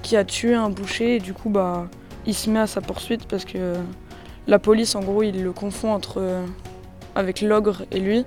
qui 0.01 0.17
a 0.17 0.23
tué 0.23 0.55
un 0.55 0.71
boucher 0.71 1.17
et 1.17 1.19
du 1.19 1.33
coup 1.33 1.49
bah 1.49 1.87
il 2.25 2.33
se 2.33 2.49
met 2.49 2.59
à 2.59 2.67
sa 2.67 2.81
poursuite 2.81 3.25
parce 3.27 3.45
que 3.45 3.75
la 4.47 4.59
police 4.59 4.95
en 4.95 5.01
gros 5.01 5.21
il 5.21 5.43
le 5.43 5.51
confond 5.51 5.93
entre 5.93 6.43
avec 7.13 7.41
l'ogre 7.41 7.83
et 7.91 7.99
lui. 7.99 8.25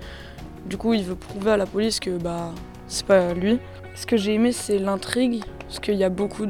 Du 0.66 0.76
coup 0.76 0.94
il 0.94 1.02
veut 1.02 1.16
prouver 1.16 1.50
à 1.50 1.56
la 1.56 1.66
police 1.66 1.98
que 1.98 2.10
bah 2.10 2.50
c'est 2.86 3.06
pas 3.06 3.34
lui. 3.34 3.58
Ce 3.94 4.06
que 4.06 4.16
j'ai 4.16 4.34
aimé 4.34 4.52
c'est 4.52 4.78
l'intrigue 4.78 5.42
parce 5.60 5.80
qu'il 5.80 5.94
y 5.94 6.04
a 6.04 6.08
beaucoup 6.08 6.46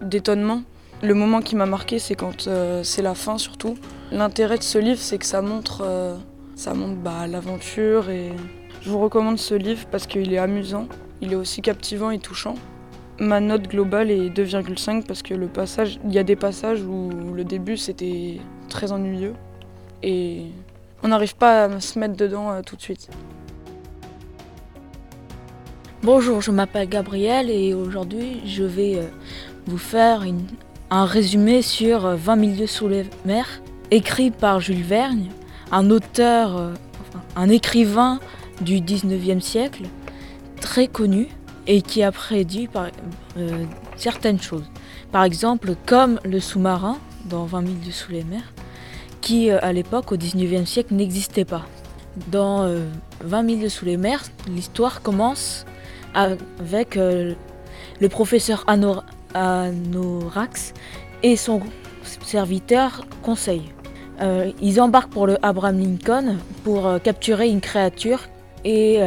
d'étonnement. 0.00 0.62
Le 1.02 1.14
moment 1.14 1.40
qui 1.40 1.56
m'a 1.56 1.66
marqué 1.66 1.98
c'est 1.98 2.14
quand 2.14 2.46
euh, 2.46 2.82
c'est 2.82 3.02
la 3.02 3.14
fin 3.14 3.38
surtout. 3.38 3.76
L'intérêt 4.12 4.58
de 4.58 4.62
ce 4.62 4.78
livre 4.78 5.00
c'est 5.00 5.18
que 5.18 5.26
ça 5.26 5.42
montre 5.42 5.82
euh, 5.84 6.16
ça 6.54 6.72
montre 6.74 6.96
bah, 6.96 7.26
l'aventure 7.26 8.08
et 8.10 8.32
je 8.80 8.90
vous 8.90 8.98
recommande 8.98 9.38
ce 9.38 9.54
livre 9.54 9.86
parce 9.90 10.06
qu'il 10.06 10.32
est 10.32 10.38
amusant, 10.38 10.88
il 11.20 11.32
est 11.32 11.36
aussi 11.36 11.60
captivant 11.60 12.10
et 12.10 12.18
touchant. 12.18 12.54
Ma 13.18 13.40
note 13.40 13.68
globale 13.68 14.10
est 14.10 14.28
2,5 14.28 15.04
parce 15.06 15.22
que 15.22 15.34
le 15.34 15.48
passage, 15.48 15.98
il 16.04 16.12
y 16.12 16.18
a 16.18 16.22
des 16.22 16.36
passages 16.36 16.82
où 16.82 17.10
le 17.34 17.44
début 17.44 17.76
c'était 17.76 18.38
très 18.68 18.92
ennuyeux 18.92 19.34
et 20.02 20.44
on 21.02 21.08
n'arrive 21.08 21.36
pas 21.36 21.64
à 21.64 21.80
se 21.80 21.98
mettre 21.98 22.16
dedans 22.16 22.50
euh, 22.50 22.62
tout 22.62 22.76
de 22.76 22.82
suite. 22.82 23.08
Bonjour, 26.06 26.40
je 26.40 26.52
m'appelle 26.52 26.88
Gabriel 26.88 27.50
et 27.50 27.74
aujourd'hui 27.74 28.40
je 28.46 28.62
vais 28.62 28.94
euh, 28.94 29.08
vous 29.66 29.76
faire 29.76 30.24
un 30.88 31.04
résumé 31.04 31.62
sur 31.62 32.02
20 32.16 32.32
euh, 32.32 32.36
milieux 32.36 32.68
sous 32.68 32.86
les 32.86 33.06
mers, 33.24 33.60
écrit 33.90 34.30
par 34.30 34.60
Jules 34.60 34.84
Vergne, 34.84 35.30
un 35.72 35.90
auteur, 35.90 36.58
euh, 36.58 36.74
un 37.34 37.48
écrivain 37.48 38.20
du 38.60 38.76
19e 38.76 39.40
siècle, 39.40 39.82
très 40.60 40.86
connu 40.86 41.26
et 41.66 41.82
qui 41.82 42.04
a 42.04 42.12
prédit 42.12 42.68
certaines 43.96 44.40
choses. 44.40 44.70
Par 45.10 45.24
exemple, 45.24 45.74
comme 45.86 46.20
le 46.24 46.38
sous-marin 46.38 46.98
dans 47.24 47.46
20 47.46 47.62
milieux 47.62 47.90
sous 47.90 48.12
les 48.12 48.22
mers, 48.22 48.52
qui 49.22 49.50
à 49.50 49.72
l'époque, 49.72 50.12
au 50.12 50.16
19e 50.16 50.66
siècle, 50.66 50.94
n'existait 50.94 51.44
pas. 51.44 51.66
Dans 52.28 52.72
20 53.24 53.42
milieux 53.42 53.68
sous 53.68 53.86
les 53.86 53.96
mers, 53.96 54.22
l'histoire 54.48 55.02
commence 55.02 55.66
avec 56.16 56.96
euh, 56.96 57.34
le 58.00 58.08
professeur 58.08 58.64
Anorax 59.34 60.74
et 61.22 61.36
son 61.36 61.60
serviteur 62.22 63.06
Conseil. 63.22 63.62
Euh, 64.22 64.50
ils 64.62 64.80
embarquent 64.80 65.12
pour 65.12 65.26
le 65.26 65.36
Abraham 65.44 65.78
Lincoln 65.78 66.38
pour 66.64 66.86
euh, 66.86 66.98
capturer 66.98 67.48
une 67.48 67.60
créature 67.60 68.20
et 68.64 69.00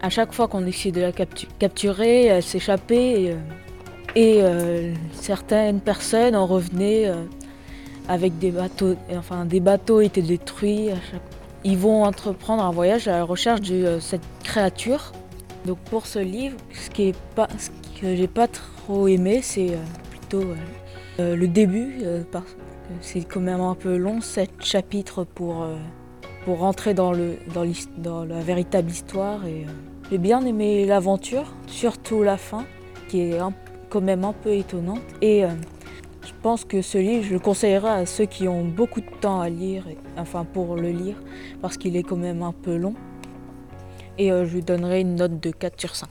à 0.00 0.08
chaque 0.08 0.32
fois 0.32 0.48
qu'on 0.48 0.64
essaie 0.64 0.90
de 0.90 1.02
la 1.02 1.12
capturer, 1.12 2.24
elle 2.24 2.42
s'échappait 2.42 3.36
et, 4.16 4.42
certaines 5.12 5.80
personnes 5.80 6.34
en 6.34 6.46
revenaient 6.46 7.12
avec 8.08 8.38
des 8.38 8.50
bateaux, 8.50 8.94
enfin 9.14 9.44
des 9.44 9.60
bateaux 9.60 10.00
étaient 10.00 10.22
détruits. 10.22 10.88
Ils 11.64 11.76
vont 11.76 12.04
entreprendre 12.04 12.62
un 12.62 12.70
voyage 12.70 13.06
à 13.06 13.18
la 13.18 13.24
recherche 13.24 13.60
de 13.60 13.98
cette 14.00 14.24
créature 14.42 15.12
donc 15.64 15.78
pour 15.90 16.06
ce 16.06 16.18
livre, 16.18 16.56
ce, 16.72 16.90
qui 16.90 17.08
est 17.08 17.16
pas, 17.34 17.48
ce 17.58 17.70
que 18.00 18.14
j'ai 18.14 18.28
pas 18.28 18.48
trop 18.48 19.08
aimé, 19.08 19.40
c'est 19.42 19.70
euh, 19.70 19.82
plutôt 20.10 20.42
euh, 20.42 20.54
euh, 21.20 21.36
le 21.36 21.48
début, 21.48 22.02
parce 22.30 22.52
que 22.52 22.58
c'est 23.00 23.22
quand 23.22 23.40
même 23.40 23.60
un 23.60 23.74
peu 23.74 23.96
long, 23.96 24.20
sept 24.20 24.50
chapitres 24.60 25.24
pour, 25.24 25.66
pour 26.44 26.58
rentrer 26.58 26.92
dans, 26.92 27.12
le, 27.12 27.38
dans, 27.54 27.64
dans 27.98 28.24
la 28.24 28.40
véritable 28.40 28.90
histoire. 28.90 29.40
J'ai 30.10 30.18
bien 30.18 30.44
aimé 30.44 30.84
l'aventure, 30.84 31.54
surtout 31.66 32.22
la 32.22 32.36
fin, 32.36 32.66
qui 33.08 33.20
est 33.20 33.38
quand 33.88 34.02
même 34.02 34.24
un 34.24 34.34
peu 34.34 34.52
étonnante. 34.52 35.00
Et 35.22 35.44
je 36.26 36.32
pense 36.42 36.66
que 36.66 36.82
ce 36.82 36.98
livre, 36.98 37.24
je 37.24 37.32
le 37.32 37.38
conseillerais 37.38 38.02
à 38.02 38.06
ceux 38.06 38.26
qui 38.26 38.48
ont 38.48 38.64
beaucoup 38.64 39.00
de 39.00 39.10
temps 39.22 39.40
à 39.40 39.48
lire, 39.48 39.86
enfin 40.18 40.44
pour 40.44 40.76
le 40.76 40.90
lire, 40.90 41.16
parce 41.62 41.78
qu'il 41.78 41.96
est 41.96 42.02
quand 42.02 42.16
même 42.16 42.42
un 42.42 42.52
peu 42.52 42.76
long 42.76 42.94
et 44.18 44.32
euh, 44.32 44.44
je 44.44 44.54
lui 44.54 44.62
donnerai 44.62 45.00
une 45.00 45.16
note 45.16 45.40
de 45.40 45.50
4 45.50 45.80
sur 45.80 45.96
5. 45.96 46.08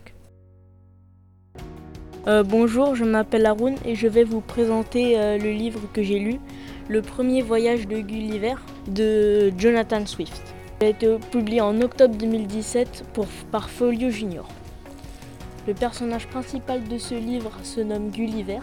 Euh, 2.26 2.44
bonjour, 2.44 2.96
je 2.96 3.04
m'appelle 3.04 3.46
Haroun 3.46 3.76
et 3.86 3.96
je 3.96 4.08
vais 4.08 4.24
vous 4.24 4.42
présenter 4.42 5.20
euh, 5.20 5.38
le 5.38 5.52
livre 5.52 5.82
que 5.92 6.02
j'ai 6.02 6.20
lu, 6.20 6.40
Le 6.88 7.02
premier 7.02 7.42
voyage 7.42 7.88
de 7.88 8.00
Gulliver 8.00 8.56
de 8.88 9.52
Jonathan 9.58 10.06
Swift. 10.06 10.42
Il 10.82 10.88
a 10.88 10.90
été 10.90 11.18
publié 11.32 11.62
en 11.62 11.82
octobre 11.82 12.16
2017 12.16 13.06
pour, 13.14 13.28
par 13.52 13.70
Folio 13.70 14.10
Junior. 14.10 14.48
Le 15.68 15.74
personnage 15.74 16.28
principal 16.28 16.84
de 16.84 16.98
ce 16.98 17.16
livre 17.16 17.52
se 17.64 17.80
nomme 17.80 18.10
Gulliver. 18.10 18.60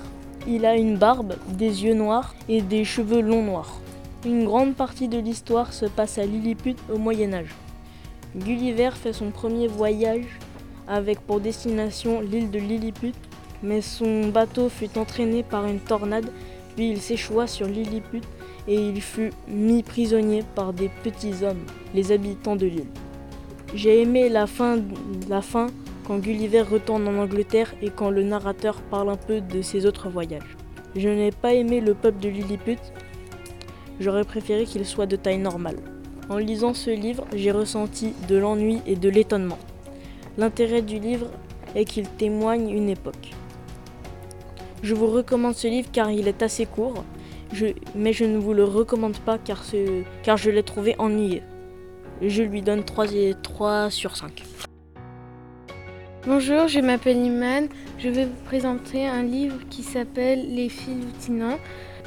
Il 0.47 0.67
a 0.67 0.77
une 0.77 0.97
barbe, 0.97 1.35
des 1.49 1.85
yeux 1.85 1.95
noirs 1.95 2.35
et 2.49 2.61
des 2.63 2.85
cheveux 2.85 3.21
longs 3.21 3.45
noirs. 3.45 3.81
Une 4.27 4.45
grande 4.45 4.75
partie 4.75 5.09
de 5.09 5.19
l'histoire 5.19 5.73
se 5.73 5.87
passe 5.87 6.19
à 6.19 6.25
Lilliput 6.25 6.77
au 6.93 6.99
Moyen 6.99 7.33
Âge. 7.33 7.55
Gulliver 8.37 8.91
fait 8.95 9.13
son 9.13 9.31
premier 9.31 9.67
voyage 9.67 10.25
avec 10.87 11.21
pour 11.21 11.41
destination 11.41 12.21
l'île 12.21 12.51
de 12.51 12.59
Lilliput, 12.59 13.15
mais 13.63 13.81
son 13.81 14.29
bateau 14.29 14.69
fut 14.69 14.97
entraîné 14.97 15.43
par 15.43 15.67
une 15.67 15.81
tornade, 15.81 16.31
puis 16.77 16.91
il 16.91 17.01
s'échoua 17.01 17.47
sur 17.47 17.67
Lilliput 17.67 18.23
et 18.69 18.77
il 18.77 19.01
fut 19.01 19.33
mis 19.49 19.83
prisonnier 19.83 20.45
par 20.55 20.73
des 20.73 20.89
petits 21.03 21.45
hommes, 21.45 21.65
les 21.93 22.13
habitants 22.13 22.57
de 22.57 22.67
l'île. 22.67 22.87
J'ai 23.75 24.03
aimé 24.03 24.29
la 24.29 24.47
fin, 24.47 24.79
quand 26.07 26.19
Gulliver 26.19 26.63
retourne 26.63 27.07
en 27.09 27.23
Angleterre 27.23 27.75
et 27.83 27.91
quand 27.91 28.11
le 28.11 28.23
narrateur 28.23 28.81
parle 28.83 29.11
un 29.11 29.17
peu 29.17 29.41
de 29.41 29.63
ses 29.63 29.87
autres 29.87 30.09
voyages. 30.09 30.57
Je 30.97 31.09
n'ai 31.09 31.31
pas 31.31 31.55
aimé 31.55 31.81
le 31.81 31.95
peuple 31.95 32.21
de 32.21 32.29
Lilliput, 32.29 32.79
j'aurais 33.99 34.25
préféré 34.25 34.65
qu'il 34.65 34.85
soit 34.87 35.07
de 35.07 35.17
taille 35.17 35.39
normale. 35.39 35.79
En 36.31 36.37
lisant 36.37 36.75
ce 36.75 36.91
livre, 36.91 37.27
j'ai 37.35 37.51
ressenti 37.51 38.13
de 38.29 38.37
l'ennui 38.37 38.79
et 38.87 38.95
de 38.95 39.09
l'étonnement. 39.09 39.59
L'intérêt 40.39 40.81
du 40.81 41.01
livre 41.01 41.27
est 41.75 41.85
qu'il 41.85 42.09
témoigne 42.09 42.71
une 42.71 42.89
époque. 42.89 43.33
Je 44.85 44.95
vous 44.95 45.09
recommande 45.09 45.57
ce 45.57 45.67
livre 45.67 45.89
car 45.93 46.13
il 46.13 46.29
est 46.29 46.41
assez 46.41 46.67
court, 46.67 47.05
mais 47.97 48.13
je 48.13 48.25
ne 48.25 48.39
vous 48.39 48.55
le 48.55 48.63
recommande 48.63 49.19
pas 49.19 49.39
car, 49.39 49.65
je 49.65 50.51
l'ai 50.51 50.63
trouvé 50.63 50.95
ennuyé. 51.01 51.43
Je 52.23 52.45
lui 52.45 52.63
donne 52.63 52.85
3, 52.85 53.07
3 53.43 53.91
sur 53.91 54.17
5. 54.17 54.45
Bonjour, 56.29 56.69
je 56.69 56.79
m'appelle 56.79 57.17
Iman. 57.17 57.67
Je 57.99 58.09
vais 58.09 58.27
vous 58.27 58.45
présenter 58.45 59.05
un 59.05 59.25
livre 59.25 59.59
qui 59.69 59.83
s'appelle 59.83 60.55
Les 60.55 60.69
Filoutinants. 60.69 61.59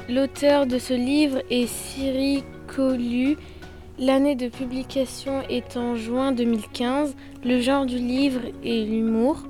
L'auteur 0.08 0.66
de 0.66 0.78
ce 0.78 0.94
livre 0.94 1.42
est 1.50 1.66
Siri 1.66 2.42
Colu 2.66 3.36
L'année 3.98 4.34
de 4.34 4.48
publication 4.48 5.42
est 5.48 5.76
en 5.76 5.94
juin 5.94 6.32
2015. 6.32 7.14
Le 7.44 7.60
genre 7.60 7.86
du 7.86 7.96
livre 7.96 8.40
est 8.64 8.84
l'humour. 8.84 9.44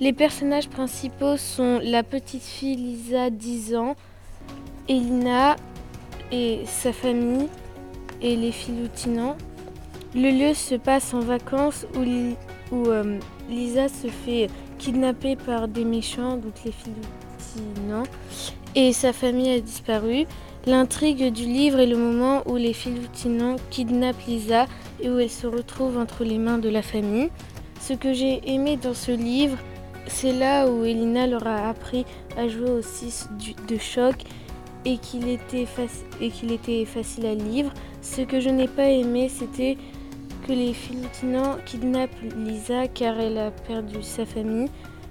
Les 0.00 0.14
personnages 0.14 0.68
principaux 0.68 1.36
sont 1.36 1.78
la 1.82 2.02
petite 2.02 2.42
fille 2.42 2.76
Lisa, 2.76 3.28
10 3.28 3.76
ans, 3.76 3.94
Elina 4.88 5.56
et 6.32 6.60
sa 6.64 6.94
famille 6.94 7.48
et 8.22 8.34
les 8.34 8.52
filoutinants. 8.52 9.36
Le 10.14 10.30
lieu 10.30 10.54
se 10.54 10.76
passe 10.76 11.12
en 11.12 11.20
vacances 11.20 11.86
où, 11.94 12.88
euh, 12.88 13.18
Lisa 13.50 13.88
se 13.88 14.08
fait 14.08 14.48
kidnapper 14.78 15.36
par 15.36 15.68
des 15.68 15.84
méchants, 15.84 16.38
donc 16.38 16.54
les 16.64 16.72
filoutinants, 16.72 18.04
et 18.74 18.94
sa 18.94 19.12
famille 19.12 19.50
a 19.50 19.60
disparu. 19.60 20.26
L'intrigue 20.68 21.32
du 21.32 21.44
livre 21.44 21.78
est 21.78 21.86
le 21.86 21.96
moment 21.96 22.42
où 22.44 22.56
les 22.56 22.72
Filoutinants 22.72 23.54
kidnappent 23.70 24.26
Lisa 24.26 24.66
et 25.00 25.08
où 25.08 25.20
elle 25.20 25.30
se 25.30 25.46
retrouve 25.46 25.96
entre 25.96 26.24
les 26.24 26.38
mains 26.38 26.58
de 26.58 26.68
la 26.68 26.82
famille. 26.82 27.30
Ce 27.80 27.92
que 27.92 28.12
j'ai 28.12 28.40
aimé 28.52 28.76
dans 28.76 28.92
ce 28.92 29.12
livre, 29.12 29.56
c'est 30.08 30.32
là 30.32 30.68
où 30.68 30.84
Elina 30.84 31.28
leur 31.28 31.46
a 31.46 31.68
appris 31.68 32.04
à 32.36 32.48
jouer 32.48 32.68
au 32.68 32.82
6 32.82 33.28
de 33.68 33.78
choc 33.78 34.16
et 34.84 34.98
qu'il 34.98 35.28
était, 35.28 35.66
facile 35.66 37.26
à 37.26 37.34
lire. 37.36 37.72
Ce 38.02 38.22
que 38.22 38.40
je 38.40 38.50
n'ai 38.50 38.66
pas 38.66 38.88
aimé, 38.88 39.28
c'était 39.28 39.78
que 40.48 40.52
les 40.52 40.72
Filoutinants 40.72 41.58
kidnappent 41.64 42.10
Lisa 42.36 42.88
car 42.88 43.20
elle 43.20 43.38
a 43.38 43.52
perdu 43.52 44.02
sa 44.02 44.26
famille. 44.26 44.68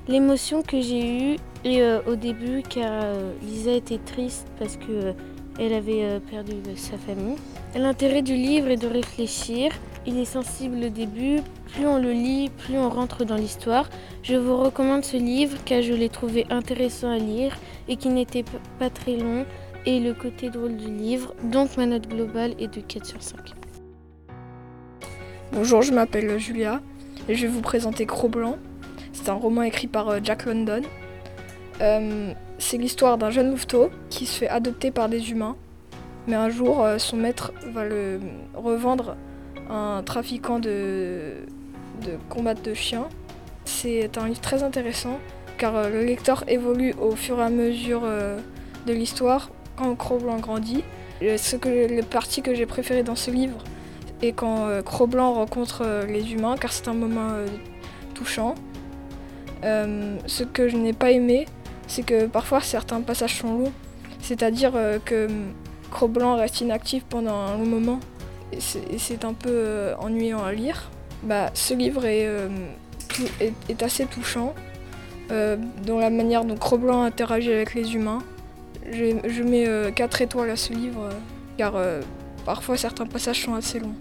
L'émotion 0.10 0.64
que 0.64 0.82
j'ai 0.82 1.34
eue 1.34 1.38
euh, 1.66 2.02
au 2.08 2.16
début, 2.16 2.62
car 2.62 2.92
euh, 2.92 3.32
Lisa 3.42 3.72
était 3.72 3.98
triste 3.98 4.48
parce 4.60 4.76
que 4.76 4.92
euh, 4.92 5.14
elle 5.60 5.74
avait 5.74 6.04
euh, 6.04 6.20
perdu 6.20 6.54
sa 6.76 6.98
famille. 6.98 7.38
L'intérêt 7.76 8.22
du 8.22 8.36
livre 8.36 8.70
est 8.70 8.78
de 8.78 8.88
réfléchir. 8.88 9.72
Il 10.06 10.18
est 10.18 10.26
sensible 10.26 10.78
au 10.86 10.90
début. 10.90 11.40
Plus 11.74 11.88
on 11.88 11.98
le 11.98 12.12
lit, 12.12 12.50
plus 12.58 12.78
on 12.78 12.90
rentre 12.90 13.26
dans 13.26 13.36
l'histoire. 13.36 13.90
Je 14.24 14.36
vous 14.36 14.58
recommande 14.58 15.04
ce 15.04 15.18
livre 15.18 15.58
car 15.66 15.82
je 15.82 15.94
l'ai 15.94 16.10
trouvé 16.10 16.46
intéressant 16.50 17.10
à 17.10 17.18
lire 17.18 17.56
et 17.88 17.96
qui 17.96 18.10
n'était 18.10 18.46
pas 18.80 18.90
très 18.90 19.18
long 19.18 19.46
et 19.86 20.00
le 20.00 20.14
côté 20.14 20.50
drôle 20.50 20.78
du 20.78 20.92
livre. 20.92 21.34
Donc 21.44 21.78
ma 21.78 21.86
note 21.86 22.08
globale 22.08 22.54
est 22.60 22.74
de 22.74 22.82
4 22.82 23.06
sur 23.06 23.22
5. 23.22 23.54
Bonjour, 25.52 25.82
je 25.82 25.94
m'appelle 25.94 26.38
Julia 26.38 26.82
et 27.30 27.36
je 27.36 27.44
vais 27.44 27.52
vous 27.52 27.62
présenter 27.62 28.06
Cro-Blanc. 28.06 28.58
C'est 29.14 29.30
un 29.30 29.34
roman 29.34 29.64
écrit 29.64 29.88
par 29.88 30.10
euh, 30.10 30.20
Jack 30.24 30.46
London. 30.46 30.82
Euh, 31.82 32.34
c'est 32.58 32.78
l'histoire 32.78 33.18
d'un 33.18 33.30
jeune 33.30 33.52
louveteau 33.52 33.90
qui 34.10 34.26
se 34.26 34.40
fait 34.40 34.48
adopter 34.48 34.92
par 34.92 35.10
des 35.10 35.32
humains, 35.32 35.56
mais 36.28 36.36
un 36.36 36.50
jour 36.50 36.84
euh, 36.84 36.98
son 36.98 37.18
maître 37.18 37.52
va 37.68 37.86
le 37.86 38.20
revendre 38.54 39.16
à 39.70 39.98
un 39.98 40.04
trafiquant 40.04 40.60
de, 40.60 41.34
de 42.04 42.18
combat 42.30 42.54
de 42.54 42.74
chiens. 42.74 43.08
C'est 43.66 44.18
un 44.18 44.28
livre 44.28 44.42
très 44.42 44.64
intéressant 44.64 45.20
car 45.58 45.76
euh, 45.76 45.90
le 45.90 46.04
lecteur 46.04 46.44
évolue 46.48 46.94
au 47.00 47.12
fur 47.16 47.40
et 47.40 47.44
à 47.44 47.50
mesure 47.50 48.02
euh, 48.04 48.40
de 48.86 48.94
l'histoire 48.94 49.50
quand 49.76 49.94
Cro-Blanc 49.96 50.40
grandit. 50.40 50.84
Ce 51.22 51.56
que, 51.56 51.70
le 51.70 52.02
parti 52.04 52.42
que 52.42 52.54
j'ai 52.54 52.66
préféré 52.66 53.02
dans 53.02 53.16
ce 53.16 53.32
livre 53.32 53.58
est 54.22 54.34
quand 54.34 54.68
Cro-Blanc 54.84 55.34
rencontre 55.34 56.06
les 56.10 56.34
humains 56.34 56.56
car 56.58 56.74
c'est 56.74 56.90
un 56.90 56.94
moment 56.94 57.32
touchant. 58.14 58.54
ce 59.64 60.44
que 60.44 60.68
je 60.68 60.76
n'ai 60.76 60.92
pas 60.92 61.12
aimé, 61.12 61.46
c'est 61.88 62.06
que 62.06 62.26
parfois 62.26 62.62
certains 62.62 63.02
passages 63.02 63.40
sont 63.40 63.58
longs, 63.58 63.74
c'est-à-dire 64.22 64.72
euh, 64.76 65.00
que 65.04 65.28
Cro-Blanc 65.92 66.38
reste 66.38 66.62
inactif 66.62 67.04
pendant 67.04 67.36
un 67.36 67.58
long 67.58 67.66
moment 67.66 68.00
et 68.52 68.98
c'est 68.98 69.26
un 69.26 69.34
peu 69.34 69.50
euh, 69.50 69.96
ennuyant 69.98 70.44
à 70.44 70.54
lire. 70.54 70.90
Bah, 71.24 71.50
ce 71.54 71.74
livre 71.74 72.06
est 72.06 72.30
est, 73.70 73.84
assez 73.84 74.06
touchant 74.06 74.54
dans 75.30 75.98
la 75.98 76.10
manière 76.10 76.44
dont 76.44 76.56
Cro-Blanc 76.56 77.04
interagit 77.04 77.52
avec 77.52 77.74
les 77.74 77.96
humains. 77.96 78.20
Je, 78.92 79.42
mets 79.42 79.92
4 79.94 80.22
étoiles 80.22 80.50
à 80.50 80.56
ce 80.56 80.74
livre 80.74 81.10
car 81.58 81.74
parfois 82.46 82.78
certains 82.78 83.06
passages 83.08 83.44
sont 83.44 83.56
assez 83.56 83.80
longs. 83.80 83.96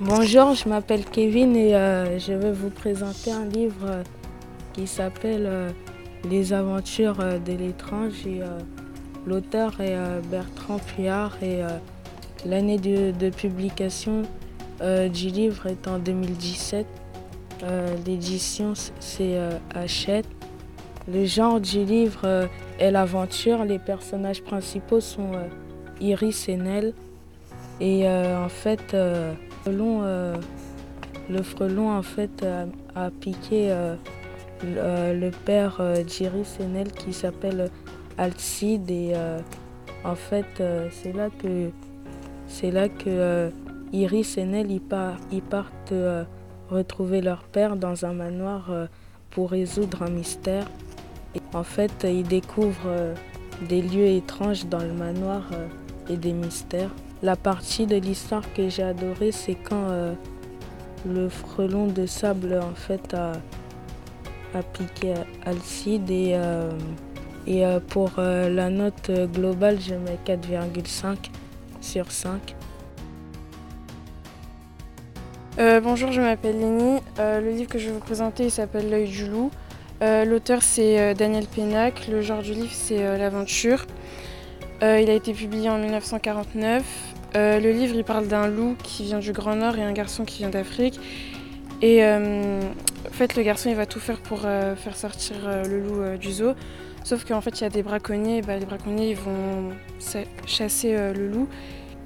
Bonjour, 0.00 0.54
je 0.54 0.68
m'appelle 0.68 1.04
Kevin 1.04 1.54
et 1.54 1.70
je 2.18 2.32
vais 2.32 2.52
vous 2.52 2.70
présenter 2.70 3.30
un 3.30 3.44
livre 3.44 4.02
qui 4.74 4.86
s'appelle 4.86 5.74
Les 6.28 6.52
aventures 6.52 7.16
de 7.16 7.52
l'étrange 7.52 8.26
et 8.26 8.40
l'auteur 9.26 9.80
est 9.80 9.96
Bertrand 10.30 10.78
Puyard 10.78 11.36
et 11.42 11.62
l'année 12.44 12.78
de, 12.78 13.30
publication 13.30 14.22
du 14.80 15.28
livre 15.28 15.66
est 15.66 15.88
en 15.88 15.98
2017. 15.98 16.86
L'édition 18.06 18.74
c'est 19.00 19.38
Hachette. 19.74 20.26
Le 21.06 21.24
genre 21.24 21.60
du 21.60 21.84
livre 21.84 22.48
est 22.78 22.90
l'aventure. 22.90 23.64
Les 23.64 23.78
personnages 23.78 24.42
principaux 24.42 25.00
sont 25.00 25.32
Iris 26.00 26.48
et 26.48 26.56
Nell. 26.56 26.94
Et 27.80 28.08
en 28.08 28.48
fait, 28.48 28.96
le 31.28 31.42
frelon 31.42 31.90
en 31.90 32.02
fait 32.02 32.44
a 32.94 33.10
piqué 33.10 33.70
euh, 33.70 33.96
le, 34.64 35.30
père 35.30 35.76
euh, 35.80 36.02
d'Iris 36.02 36.58
Nell 36.60 36.92
qui 36.92 37.12
s'appelle 37.12 37.70
Alcide 38.18 38.90
et 38.90 39.12
euh, 39.14 39.38
en 40.04 40.14
fait 40.14 40.62
c'est 40.90 41.12
là 41.12 41.28
que 42.88 43.50
Iris 43.92 44.38
et 44.38 44.42
ils, 44.42 45.42
partent 45.42 45.94
retrouver 46.70 47.20
leur 47.20 47.44
père 47.44 47.76
dans 47.76 48.04
un 48.04 48.12
manoir 48.12 48.70
pour 49.30 49.50
résoudre 49.50 50.02
un 50.02 50.10
mystère. 50.10 50.66
Et 51.34 51.40
en 51.54 51.62
fait 51.64 52.04
ils 52.04 52.26
découvrent 52.26 53.14
des 53.68 53.82
lieux 53.82 54.06
étranges 54.06 54.66
dans 54.66 54.80
le 54.80 54.92
manoir 54.92 55.42
et 56.08 56.16
des 56.16 56.32
mystères. 56.32 56.90
La 57.22 57.36
partie 57.36 57.86
de 57.86 57.96
l'histoire 57.96 58.44
que 58.52 58.68
j'ai 58.68 58.82
adorée 58.82 59.32
c'est 59.32 59.54
quand 59.54 59.88
le 61.06 61.28
frelon 61.28 61.86
de 61.86 62.06
sable 62.06 62.60
en 62.62 62.74
fait 62.74 63.14
a 63.14 63.32
appliqué 64.54 65.14
Alcide 65.44 66.10
et, 66.10 66.32
euh, 66.34 66.70
et 67.46 67.64
euh, 67.64 67.80
pour 67.80 68.12
euh, 68.18 68.48
la 68.48 68.70
note 68.70 69.10
globale 69.32 69.78
je 69.80 69.94
mets 69.94 70.18
4,5 70.26 71.16
sur 71.80 72.10
5. 72.10 72.54
bonjour, 75.82 76.12
je 76.12 76.20
m'appelle 76.20 76.58
Lénie. 76.58 77.00
le 77.18 77.50
livre 77.50 77.68
que 77.68 77.78
je 77.78 77.86
vais 77.86 77.92
vous 77.92 78.00
présenter 78.00 78.50
s'appelle 78.50 78.90
L'œil 78.90 79.08
du 79.08 79.26
loup. 79.26 79.50
L'auteur 80.00 80.62
c'est 80.62 81.14
Daniel 81.14 81.46
Pénac. 81.46 82.08
Le 82.08 82.22
genre 82.22 82.42
du 82.42 82.52
livre 82.52 82.72
c'est 82.72 83.18
l'aventure. 83.18 83.86
il 84.82 85.10
a 85.10 85.12
été 85.12 85.32
publié 85.32 85.68
en 85.68 85.78
1949. 85.78 86.82
le 87.34 87.70
livre 87.70 87.94
il 87.94 88.04
parle 88.04 88.26
d'un 88.26 88.48
loup 88.48 88.76
qui 88.82 89.04
vient 89.04 89.18
du 89.18 89.32
Grand 89.32 89.56
Nord 89.56 89.78
et 89.78 89.82
un 89.82 89.92
garçon 89.92 90.24
qui 90.24 90.38
vient 90.38 90.50
d'Afrique. 90.50 90.98
Et 91.84 92.02
en 93.14 93.16
fait, 93.16 93.36
le 93.36 93.42
garçon, 93.42 93.68
il 93.68 93.76
va 93.76 93.86
tout 93.86 94.00
faire 94.00 94.18
pour 94.18 94.40
euh, 94.44 94.74
faire 94.74 94.96
sortir 94.96 95.36
euh, 95.46 95.62
le 95.64 95.78
loup 95.78 96.00
euh, 96.00 96.16
du 96.16 96.32
zoo. 96.32 96.54
Sauf 97.04 97.24
qu'en 97.24 97.40
fait, 97.40 97.60
il 97.60 97.62
y 97.64 97.66
a 97.66 97.70
des 97.70 97.82
braconniers. 97.82 98.40
Bah, 98.42 98.56
les 98.56 98.64
braconniers, 98.64 99.10
ils 99.10 99.16
vont 99.16 99.70
chasser 100.46 100.96
le 100.96 101.28
loup. 101.28 101.48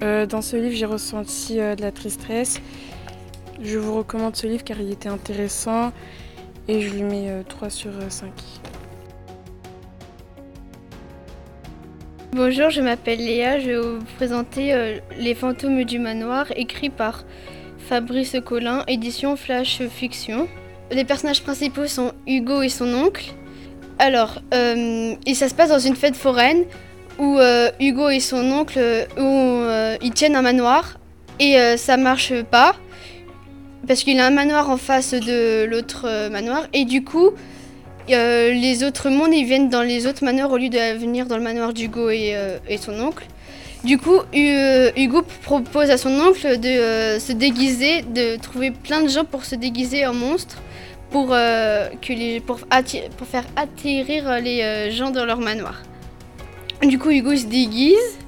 dans 0.01 0.43
ce 0.43 0.57
livre, 0.57 0.75
j'ai 0.75 0.87
ressenti 0.87 1.57
de 1.57 1.81
la 1.81 1.93
tristesse. 1.93 2.61
Je 3.63 3.79
vous 3.79 3.97
recommande 3.97 4.35
ce 4.35 4.47
livre 4.49 4.65
car 4.65 4.81
il 4.81 4.91
était 4.91 5.09
intéressant 5.09 5.93
et 6.67 6.81
je 6.81 6.91
lui 6.93 7.03
mets 7.03 7.45
3 7.49 7.71
sur 7.71 7.93
5. 8.09 8.31
Bonjour, 12.33 12.71
je 12.71 12.81
m'appelle 12.81 13.25
Léa. 13.25 13.61
Je 13.61 13.71
vais 13.71 13.79
vous 13.79 14.05
présenter 14.17 15.01
Les 15.17 15.35
fantômes 15.37 15.85
du 15.85 16.01
manoir, 16.01 16.47
écrit 16.57 16.91
par 16.91 17.25
Fabrice 17.89 18.37
Collin, 18.45 18.85
édition 18.87 19.35
Flash 19.35 19.81
Fiction. 19.89 20.47
Les 20.91 21.05
personnages 21.05 21.43
principaux 21.43 21.87
sont 21.87 22.13
Hugo 22.27 22.61
et 22.61 22.69
son 22.69 22.93
oncle. 22.93 23.33
Alors, 23.99 24.43
euh, 24.53 25.15
et 25.25 25.35
ça 25.35 25.49
se 25.49 25.55
passe 25.55 25.71
dans 25.71 25.79
une 25.79 25.97
fête 25.97 26.15
foraine 26.15 26.65
où 27.19 27.39
euh, 27.39 27.71
Hugo 27.81 28.11
et 28.11 28.21
son 28.21 28.45
oncle 28.53 28.79
euh, 28.79 29.97
ils 30.03 30.13
tiennent 30.13 30.37
un 30.37 30.43
manoir 30.43 30.99
et 31.41 31.57
ça 31.77 31.97
marche 31.97 32.33
pas 32.43 32.77
parce 33.87 34.03
qu'il 34.03 34.21
a 34.21 34.27
un 34.27 34.31
manoir 34.31 34.71
en 34.71 34.77
face 34.77 35.15
de 35.15 35.65
l'autre 35.65 36.29
manoir 36.31 36.67
et 36.73 36.85
du 36.85 37.05
coup 37.05 37.31
les 38.09 38.85
autres 38.85 39.09
mondes 39.09 39.33
ils 39.33 39.45
viennent 39.45 39.69
dans 39.69 39.83
les 39.83 40.07
autres 40.07 40.25
manoirs 40.25 40.51
au 40.51 40.59
lieu 40.59 40.69
de 40.69 40.99
venir 40.99 41.27
dans 41.27 41.37
le 41.37 41.43
manoir 41.43 41.73
d'Hugo 41.73 42.11
et, 42.11 42.35
son 42.81 42.99
oncle. 43.01 43.25
Du 43.85 43.97
coup, 43.97 44.21
Hugo 44.33 45.23
propose 45.43 45.91
à 45.91 45.99
son 45.99 46.11
oncle 46.21 46.59
de 46.59 47.19
se 47.19 47.33
déguiser, 47.33 48.03
de 48.03 48.37
trouver 48.37 48.71
plein 48.73 49.03
de 49.03 49.09
gens 49.09 49.25
pour 49.25 49.45
se 49.45 49.55
déguiser 49.55 50.07
en 50.07 50.15
monstre 50.15 50.59
pour, 51.11 51.29
euh, 51.33 51.89
faire 53.31 53.45
atterrir 53.57 54.41
les 54.41 54.63
euh, 54.63 54.91
gens 54.91 55.11
dans 55.11 55.25
leur 55.25 55.39
manoir. 55.39 55.83
Du 56.83 56.99
coup, 56.99 57.11
Hugo 57.11 57.35
se 57.35 57.47
déguise. 57.47 58.19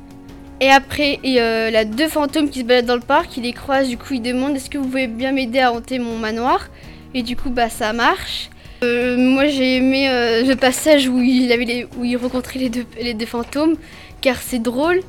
Et 0.63 0.71
après, 0.71 1.19
il 1.25 1.33
y 1.33 1.39
a 1.39 1.85
deux 1.87 2.09
fantômes 2.09 2.51
qui 2.51 2.61
se 2.61 2.65
baladent 2.65 2.87
dans 2.87 2.95
le 2.95 3.01
parc. 3.01 3.37
Il 3.39 3.45
les 3.45 3.53
croise, 3.53 3.89
du 3.89 3.97
coup, 3.97 4.15
il 4.15 4.21
demande 4.21 4.57
Est-ce 4.57 4.69
que 4.69 4.77
vous 4.77 4.85
pouvez 4.85 5.07
bien 5.07 5.33
m'aider 5.33 5.61
à 5.61 5.73
hanter 5.73 5.99
mon 5.99 6.19
manoir? 6.19 6.69
Et 7.15 7.23
du 7.23 7.35
coup, 7.35 7.49
bah, 7.49 7.71
ça 7.71 7.95
marche. 7.95 8.51
Euh, 8.83 9.17
moi, 9.17 9.47
j'ai 9.47 9.77
aimé 9.77 10.07
le 10.47 10.55
passage 10.57 11.09
où 11.09 11.19
il, 11.19 11.51
avait 11.51 11.87
où 11.97 12.05
rencontrait 12.19 12.61
les 13.01 13.15
deux 13.15 13.27
fantômes, 13.27 13.77
car 14.21 14.37
c'est 14.37 14.59
drôle. 14.59 15.01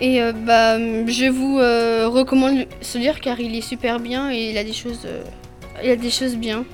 Et 0.00 0.20
bah, 0.32 0.78
je 0.78 1.30
vous 1.30 1.56
recommande 2.10 2.66
ce 2.80 2.98
livre 2.98 3.20
car 3.20 3.38
il 3.40 3.54
est 3.54 3.60
super 3.60 4.00
bien 4.00 4.30
et 4.30 4.50
il 4.50 4.58
a 4.58 4.64
des 4.64 4.72
choses, 4.72 5.06
il 5.82 5.90
a 5.90 5.96
des 5.96 6.10
choses 6.10 6.36
bien. 6.36 6.64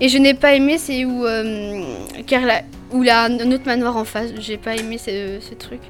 Et 0.00 0.08
je 0.08 0.18
n'ai 0.18 0.34
pas 0.34 0.54
aimé, 0.54 0.76
c'est 0.78 1.04
où, 1.04 1.24
euh, 1.24 1.82
car 2.26 2.42
où 2.92 3.02
il 3.02 3.08
a 3.08 3.24
un 3.24 3.52
autre 3.52 3.64
manoir 3.66 3.96
en 3.96 4.04
face. 4.04 4.30
J'ai 4.38 4.58
pas 4.58 4.76
aimé 4.76 4.98
ce, 4.98 5.54
truc. 5.54 5.80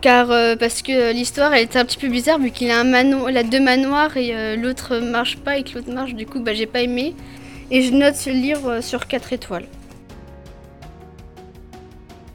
Car 0.00 0.30
euh, 0.30 0.54
parce 0.54 0.82
que 0.82 1.12
l'histoire 1.12 1.52
elle 1.54 1.64
était 1.64 1.80
un 1.80 1.84
petit 1.84 1.98
peu 1.98 2.06
bizarre 2.06 2.38
vu 2.38 2.52
qu'il 2.52 2.70
a 2.70 2.78
un 2.78 2.92
a 2.92 3.42
deux 3.42 3.58
manoirs 3.58 4.16
et 4.16 4.30
euh, 4.32 4.54
l'autre 4.54 4.98
marche 4.98 5.38
pas 5.38 5.58
et 5.58 5.64
que 5.64 5.74
l'autre 5.74 5.92
marche. 5.92 6.14
Du 6.14 6.24
coup, 6.24 6.40
bah, 6.40 6.54
j'ai 6.54 6.66
pas 6.66 6.82
aimé. 6.82 7.14
Et 7.70 7.82
je 7.82 7.92
note 7.92 8.14
ce 8.14 8.30
livre 8.30 8.80
sur 8.80 9.06
4 9.08 9.32
étoiles. 9.32 9.66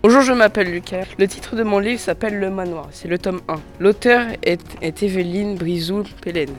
Bonjour, 0.06 0.22
je 0.22 0.34
m'appelle 0.34 0.70
Lucas. 0.70 1.06
Le 1.18 1.30
titre 1.30 1.56
de 1.56 1.64
mon 1.64 1.80
livre 1.80 1.98
s'appelle 1.98 2.38
Le 2.38 2.50
Manoir. 2.50 2.90
C'est 2.92 3.08
le 3.08 3.18
tome 3.18 3.40
1. 3.48 3.56
L'auteur 3.80 4.26
est, 4.44 4.62
est 4.82 5.02
Evelyne 5.02 5.56
Brizou-Pélène. 5.56 6.54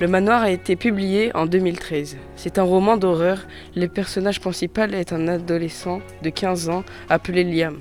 Le 0.00 0.08
manoir 0.08 0.42
a 0.42 0.50
été 0.50 0.74
publié 0.74 1.30
en 1.36 1.46
2013. 1.46 2.16
C'est 2.34 2.58
un 2.58 2.64
roman 2.64 2.96
d'horreur. 2.96 3.46
Le 3.76 3.86
personnage 3.86 4.40
principal 4.40 4.94
est 4.94 5.12
un 5.12 5.28
adolescent 5.28 6.00
de 6.24 6.30
15 6.30 6.70
ans 6.70 6.82
appelé 7.08 7.44
Liam. 7.44 7.78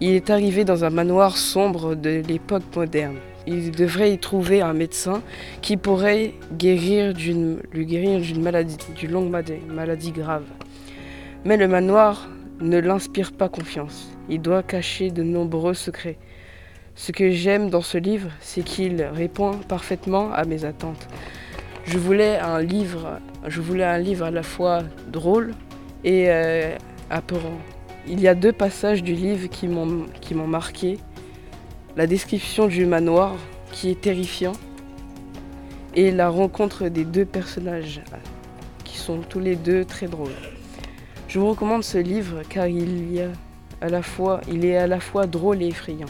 Il 0.00 0.12
est 0.12 0.30
arrivé 0.30 0.64
dans 0.64 0.82
un 0.82 0.90
manoir 0.90 1.36
sombre 1.36 1.94
de 1.94 2.22
l'époque 2.26 2.74
moderne. 2.74 3.16
Il 3.46 3.70
devrait 3.70 4.14
y 4.14 4.18
trouver 4.18 4.62
un 4.62 4.72
médecin 4.72 5.20
qui 5.60 5.76
pourrait 5.76 6.32
guérir 6.56 7.12
lui 7.12 7.84
guérir 7.84 8.20
d'une 8.20 8.42
maladie, 8.42 8.78
d'une 8.96 9.10
longue 9.10 9.30
maladie 9.68 10.12
grave. 10.12 10.44
Mais 11.44 11.58
le 11.58 11.68
manoir 11.68 12.26
ne 12.60 12.78
l'inspire 12.78 13.32
pas 13.32 13.48
confiance. 13.48 14.10
Il 14.28 14.40
doit 14.40 14.62
cacher 14.62 15.10
de 15.10 15.22
nombreux 15.22 15.74
secrets. 15.74 16.18
Ce 16.94 17.12
que 17.12 17.30
j'aime 17.30 17.68
dans 17.68 17.82
ce 17.82 17.98
livre, 17.98 18.30
c'est 18.40 18.62
qu'il 18.62 19.02
répond 19.02 19.52
parfaitement 19.68 20.32
à 20.32 20.44
mes 20.44 20.64
attentes. 20.64 21.08
Je 21.84 21.98
voulais 21.98 22.38
un 22.38 22.62
livre, 22.62 23.20
à 24.22 24.30
la 24.30 24.42
fois 24.42 24.82
drôle 25.08 25.54
et 26.04 26.24
euh. 26.28 26.76
Il 28.08 28.20
y 28.20 28.28
a 28.28 28.34
deux 28.34 28.52
passages 28.52 29.02
du 29.02 29.14
livre 29.14 29.48
qui 29.48 29.68
m'ont 29.68 30.46
marqué. 30.46 30.98
La 31.96 32.06
description 32.06 32.66
du 32.66 32.86
manoir 32.86 33.36
qui 33.72 33.90
est 33.90 34.00
terrifiant 34.00 34.52
et 35.94 36.10
la 36.10 36.28
rencontre 36.28 36.88
des 36.88 37.04
deux 37.04 37.24
personnages 37.24 38.00
qui 38.84 38.96
sont 38.96 39.18
tous 39.18 39.40
les 39.40 39.56
deux 39.56 39.84
très 39.84 40.06
drôles. 40.06 40.55
Je 41.28 41.40
vous 41.40 41.50
recommande 41.50 41.82
ce 41.82 41.98
livre 41.98 42.42
car 42.48 42.66
il 42.68 43.18
est 43.18 43.28
à 43.80 44.86
la 44.86 45.00
fois 45.00 45.26
drôle 45.26 45.62
et 45.62 45.68
effrayant. 45.68 46.08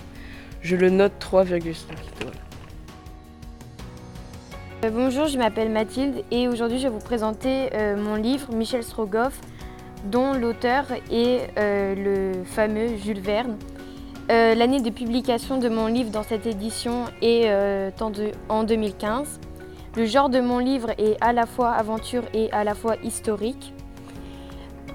Je 0.60 0.76
le 0.76 0.90
note 0.90 1.12
3,5 1.20 1.74
euh, 4.84 4.90
bonjour, 4.90 5.26
je 5.26 5.38
m'appelle 5.38 5.70
Mathilde 5.70 6.22
et 6.30 6.48
aujourd'hui 6.48 6.78
je 6.78 6.84
vais 6.84 6.92
vous 6.92 6.98
présenter 6.98 7.70
euh, 7.72 7.96
mon 7.96 8.14
livre 8.14 8.52
Michel 8.52 8.82
Strogoff 8.82 9.40
dont 10.04 10.34
l'auteur 10.34 10.84
est 11.10 11.48
euh, 11.56 11.94
le 11.94 12.44
fameux 12.44 12.96
Jules 12.96 13.20
Verne. 13.20 13.56
L'année 14.28 14.80
de 14.80 14.90
publication 14.90 15.58
de 15.58 15.68
mon 15.68 15.86
livre 15.86 16.10
dans 16.10 16.24
cette 16.24 16.46
édition 16.46 17.04
est 17.22 17.48
en 18.48 18.64
2015. 18.64 19.40
Le 19.96 20.04
genre 20.04 20.28
de 20.28 20.40
mon 20.40 20.58
livre 20.58 20.90
est 20.98 21.16
à 21.20 21.32
la 21.32 21.46
fois 21.46 21.70
aventure 21.70 22.24
et 22.34 22.50
à 22.50 22.64
la 22.64 22.74
fois 22.74 22.96
historique. 23.04 23.72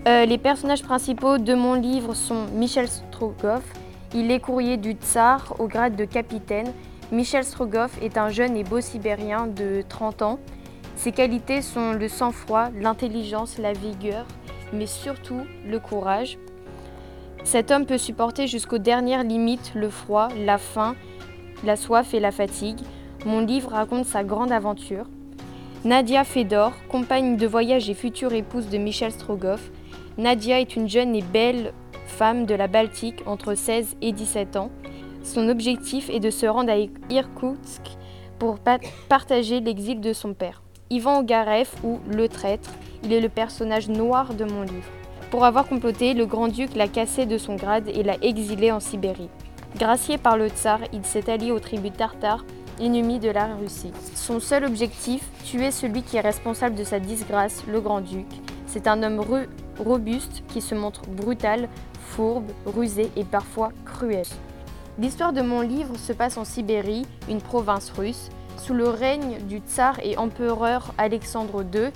Euh, 0.07 0.25
les 0.25 0.39
personnages 0.39 0.81
principaux 0.81 1.37
de 1.37 1.53
mon 1.53 1.75
livre 1.75 2.15
sont 2.15 2.47
Michel 2.55 2.87
Strogoff. 2.87 3.61
Il 4.15 4.31
est 4.31 4.39
courrier 4.39 4.77
du 4.77 4.93
tsar 4.93 5.55
au 5.59 5.67
grade 5.67 5.95
de 5.95 6.05
capitaine. 6.05 6.73
Michel 7.11 7.43
Strogoff 7.43 8.01
est 8.01 8.17
un 8.17 8.29
jeune 8.29 8.57
et 8.57 8.63
beau 8.63 8.81
sibérien 8.81 9.45
de 9.45 9.83
30 9.87 10.23
ans. 10.23 10.39
Ses 10.95 11.11
qualités 11.11 11.61
sont 11.61 11.91
le 11.91 12.07
sang-froid, 12.07 12.69
l'intelligence, 12.79 13.59
la 13.59 13.73
vigueur, 13.73 14.25
mais 14.73 14.87
surtout 14.87 15.41
le 15.67 15.79
courage. 15.79 16.39
Cet 17.43 17.69
homme 17.69 17.85
peut 17.85 17.99
supporter 17.99 18.47
jusqu'aux 18.47 18.79
dernières 18.79 19.23
limites 19.23 19.71
le 19.75 19.89
froid, 19.89 20.29
la 20.35 20.57
faim, 20.57 20.95
la 21.63 21.75
soif 21.75 22.15
et 22.15 22.19
la 22.19 22.31
fatigue. 22.31 22.79
Mon 23.23 23.39
livre 23.39 23.69
raconte 23.69 24.05
sa 24.05 24.23
grande 24.23 24.51
aventure. 24.51 25.05
Nadia 25.85 26.23
Fedor, 26.23 26.73
compagne 26.89 27.37
de 27.37 27.45
voyage 27.45 27.87
et 27.87 27.93
future 27.93 28.33
épouse 28.33 28.67
de 28.67 28.79
Michel 28.79 29.11
Strogoff. 29.11 29.69
Nadia 30.21 30.59
est 30.59 30.75
une 30.75 30.87
jeune 30.87 31.15
et 31.15 31.23
belle 31.23 31.73
femme 32.05 32.45
de 32.45 32.53
la 32.53 32.67
Baltique 32.67 33.23
entre 33.25 33.55
16 33.55 33.95
et 34.03 34.11
17 34.11 34.55
ans. 34.55 34.69
Son 35.23 35.49
objectif 35.49 36.11
est 36.11 36.19
de 36.19 36.29
se 36.29 36.45
rendre 36.45 36.71
à 36.71 36.77
Irkoutsk 37.11 37.81
pour 38.37 38.59
partager 39.09 39.61
l'exil 39.61 39.99
de 39.99 40.13
son 40.13 40.35
père. 40.35 40.61
Ivan 40.91 41.21
Ogarev 41.21 41.69
ou 41.83 41.97
le 42.07 42.29
traître, 42.29 42.69
il 43.03 43.13
est 43.13 43.19
le 43.19 43.29
personnage 43.29 43.89
noir 43.89 44.35
de 44.35 44.45
mon 44.45 44.61
livre. 44.61 44.91
Pour 45.31 45.43
avoir 45.43 45.67
comploté, 45.67 46.13
le 46.13 46.27
grand-duc 46.27 46.75
l'a 46.75 46.87
cassé 46.87 47.25
de 47.25 47.39
son 47.39 47.55
grade 47.55 47.87
et 47.87 48.03
l'a 48.03 48.17
exilé 48.21 48.71
en 48.71 48.79
Sibérie. 48.79 49.29
Gracié 49.75 50.19
par 50.19 50.37
le 50.37 50.49
tsar, 50.49 50.81
il 50.93 51.03
s'est 51.03 51.31
allié 51.31 51.51
aux 51.51 51.59
tribus 51.59 51.93
tartares, 51.93 52.45
ennemies 52.79 53.17
de 53.17 53.31
la 53.31 53.55
Russie. 53.55 53.91
Son 54.13 54.39
seul 54.39 54.65
objectif, 54.65 55.23
tuer 55.45 55.71
celui 55.71 56.03
qui 56.03 56.17
est 56.17 56.21
responsable 56.21 56.75
de 56.75 56.83
sa 56.83 56.99
disgrâce, 56.99 57.63
le 57.65 57.81
grand-duc. 57.81 58.27
C'est 58.71 58.87
un 58.87 59.03
homme 59.03 59.21
robuste 59.79 60.43
qui 60.47 60.61
se 60.61 60.75
montre 60.75 61.01
brutal, 61.05 61.67
fourbe, 62.07 62.49
rusé 62.65 63.11
et 63.17 63.25
parfois 63.25 63.73
cruel. 63.83 64.23
L'histoire 64.97 65.33
de 65.33 65.41
mon 65.41 65.59
livre 65.59 65.97
se 65.97 66.13
passe 66.13 66.37
en 66.37 66.45
Sibérie, 66.45 67.05
une 67.27 67.41
province 67.41 67.91
russe, 67.91 68.29
sous 68.55 68.73
le 68.73 68.87
règne 68.87 69.39
du 69.39 69.57
tsar 69.57 69.99
et 70.01 70.17
empereur 70.17 70.93
Alexandre 70.97 71.65
II, 71.65 71.91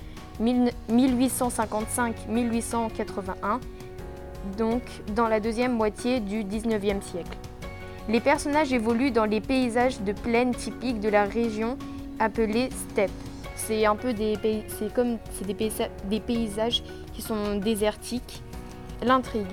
1855-1881, 0.91 3.61
donc 4.57 4.81
dans 5.15 5.29
la 5.29 5.39
deuxième 5.39 5.71
moitié 5.71 6.19
du 6.19 6.43
19e 6.43 7.01
siècle. 7.01 7.37
Les 8.09 8.19
personnages 8.19 8.73
évoluent 8.73 9.11
dans 9.11 9.23
les 9.23 9.39
paysages 9.39 10.01
de 10.01 10.11
plaine 10.11 10.53
typiques 10.53 10.99
de 10.99 11.07
la 11.07 11.23
région 11.23 11.77
appelée 12.19 12.67
steppe. 12.89 13.11
C'est 13.55 13.85
un 13.85 13.95
peu 13.95 14.13
des, 14.13 14.37
comme, 14.93 15.17
des, 15.45 15.69
des 16.09 16.19
paysages 16.19 16.83
qui 17.13 17.21
sont 17.21 17.57
désertiques. 17.57 18.41
L'intrigue. 19.03 19.45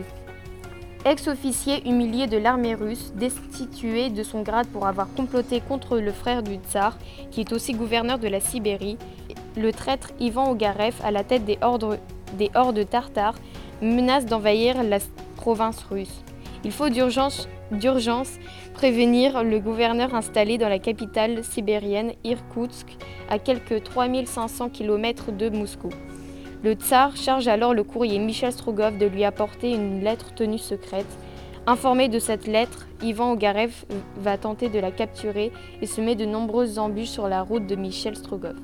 Ex-officier 1.04 1.88
humilié 1.88 2.28
de 2.28 2.36
l'armée 2.36 2.74
russe, 2.74 3.12
destitué 3.16 4.08
de 4.10 4.22
son 4.22 4.42
grade 4.42 4.68
pour 4.68 4.86
avoir 4.86 5.12
comploté 5.14 5.60
contre 5.60 5.98
le 5.98 6.12
frère 6.12 6.44
du 6.44 6.56
tsar, 6.56 6.96
qui 7.32 7.40
est 7.40 7.52
aussi 7.52 7.72
gouverneur 7.72 8.18
de 8.20 8.28
la 8.28 8.38
Sibérie, 8.38 8.98
le 9.56 9.72
traître 9.72 10.12
Ivan 10.20 10.50
Ogarev, 10.50 10.94
à 11.02 11.10
la 11.10 11.24
tête 11.24 11.44
des 11.44 11.58
hordes 11.60 12.88
tartares, 12.88 13.34
menace 13.80 14.26
d'envahir 14.26 14.84
la 14.84 14.98
province 15.36 15.82
russe. 15.90 16.22
Il 16.64 16.70
faut 16.70 16.88
d'urgence 16.88 17.48
prévenir 18.74 19.42
le 19.42 19.58
gouverneur 19.58 20.14
installé 20.14 20.58
dans 20.58 20.68
la 20.68 20.78
capitale 20.78 21.42
sibérienne 21.42 22.12
Irkoutsk, 22.22 22.96
à 23.28 23.38
quelques 23.38 23.82
3500 23.82 24.68
km 24.68 25.32
de 25.32 25.48
Moscou. 25.48 25.90
Le 26.62 26.74
tsar 26.74 27.16
charge 27.16 27.48
alors 27.48 27.74
le 27.74 27.82
courrier 27.82 28.20
Michel 28.20 28.52
Strogoff 28.52 28.96
de 28.96 29.06
lui 29.06 29.24
apporter 29.24 29.72
une 29.72 30.04
lettre 30.04 30.32
tenue 30.34 30.58
secrète. 30.58 31.18
Informé 31.66 32.08
de 32.08 32.20
cette 32.20 32.46
lettre, 32.46 32.86
Ivan 33.02 33.32
Ogarev 33.32 33.84
va 34.18 34.38
tenter 34.38 34.68
de 34.68 34.78
la 34.78 34.92
capturer 34.92 35.50
et 35.80 35.86
se 35.86 36.00
met 36.00 36.14
de 36.14 36.24
nombreuses 36.24 36.78
embûches 36.78 37.08
sur 37.08 37.26
la 37.26 37.42
route 37.42 37.66
de 37.66 37.74
Michel 37.74 38.14
Strogoff. 38.14 38.56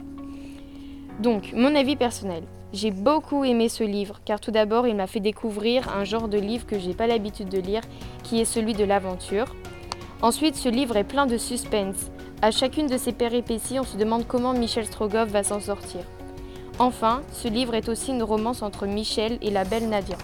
Donc, 1.20 1.52
mon 1.52 1.74
avis 1.74 1.96
personnel. 1.96 2.44
J'ai 2.74 2.90
beaucoup 2.90 3.44
aimé 3.44 3.70
ce 3.70 3.82
livre, 3.82 4.20
car 4.26 4.40
tout 4.40 4.50
d'abord, 4.50 4.86
il 4.86 4.94
m'a 4.94 5.06
fait 5.06 5.20
découvrir 5.20 5.88
un 5.96 6.04
genre 6.04 6.28
de 6.28 6.36
livre 6.36 6.66
que 6.66 6.78
j'ai 6.78 6.92
pas 6.92 7.06
l'habitude 7.06 7.48
de 7.48 7.58
lire, 7.58 7.80
qui 8.24 8.40
est 8.40 8.44
celui 8.44 8.74
de 8.74 8.84
l'aventure. 8.84 9.54
Ensuite, 10.20 10.54
ce 10.54 10.68
livre 10.68 10.96
est 10.96 11.04
plein 11.04 11.26
de 11.26 11.38
suspense. 11.38 12.10
À 12.42 12.50
chacune 12.50 12.86
de 12.86 12.98
ses 12.98 13.12
péripéties, 13.12 13.80
on 13.80 13.84
se 13.84 13.96
demande 13.96 14.26
comment 14.26 14.52
Michel 14.52 14.84
Strogoff 14.84 15.30
va 15.30 15.42
s'en 15.42 15.60
sortir. 15.60 16.00
Enfin, 16.78 17.22
ce 17.32 17.48
livre 17.48 17.74
est 17.74 17.88
aussi 17.88 18.10
une 18.10 18.22
romance 18.22 18.60
entre 18.60 18.86
Michel 18.86 19.38
et 19.40 19.50
la 19.50 19.64
belle 19.64 19.88
Nadia. 19.88 20.18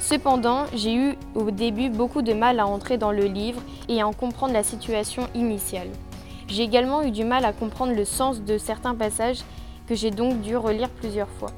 Cependant, 0.00 0.64
j'ai 0.74 0.94
eu 0.94 1.14
au 1.36 1.52
début 1.52 1.88
beaucoup 1.88 2.22
de 2.22 2.32
mal 2.32 2.58
à 2.58 2.66
entrer 2.66 2.98
dans 2.98 3.12
le 3.12 3.26
livre 3.26 3.62
et 3.88 4.00
à 4.00 4.08
en 4.08 4.12
comprendre 4.12 4.52
la 4.52 4.64
situation 4.64 5.28
initiale. 5.34 5.88
J'ai 6.48 6.64
également 6.64 7.02
eu 7.02 7.12
du 7.12 7.24
mal 7.24 7.44
à 7.44 7.52
comprendre 7.52 7.94
le 7.94 8.04
sens 8.04 8.40
de 8.42 8.58
certains 8.58 8.96
passages 8.96 9.44
que 9.90 9.96
j'ai 9.96 10.12
donc 10.12 10.40
dû 10.40 10.56
relire 10.56 10.88
plusieurs 10.88 11.28
fois. 11.28 11.50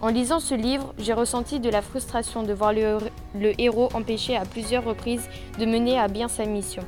En 0.00 0.08
lisant 0.08 0.40
ce 0.40 0.54
livre, 0.54 0.94
j'ai 0.96 1.12
ressenti 1.12 1.60
de 1.60 1.68
la 1.68 1.82
frustration 1.82 2.42
de 2.42 2.54
voir 2.54 2.72
le, 2.72 3.60
héros 3.60 3.90
empêché 3.92 4.38
à 4.38 4.46
plusieurs 4.46 4.84
reprises 4.84 5.28
de 5.58 5.66
mener 5.66 5.98
à 5.98 6.08
bien 6.08 6.28
sa 6.28 6.46
mission. 6.46 6.82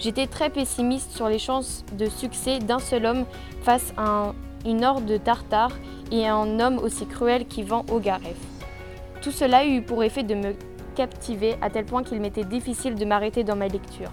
J'étais 0.00 0.26
très 0.26 0.50
pessimiste 0.50 1.12
sur 1.12 1.28
les 1.28 1.38
chances 1.38 1.84
de 1.92 2.06
succès 2.06 2.58
d'un 2.58 2.80
seul 2.80 3.06
homme 3.06 3.26
face 3.62 3.94
à 3.96 4.08
un 4.08 4.34
une 4.64 4.84
horde 4.84 5.06
de 5.06 5.16
tartares 5.16 5.76
et 6.10 6.26
un 6.26 6.60
homme 6.60 6.78
aussi 6.78 7.06
cruel 7.06 7.46
qui 7.46 7.62
vend 7.62 7.84
au. 7.90 8.00
Tout 9.20 9.32
cela 9.32 9.66
eut 9.66 9.82
pour 9.82 10.02
effet 10.02 10.22
de 10.24 10.34
me 10.34 10.54
captiver 10.96 11.56
à 11.60 11.70
tel 11.70 11.84
point 11.84 12.02
qu'il 12.02 12.20
m'était 12.20 12.44
difficile 12.44 12.96
de 12.96 13.04
m'arrêter 13.04 13.44
dans 13.44 13.56
ma 13.56 13.68
lecture. 13.68 14.10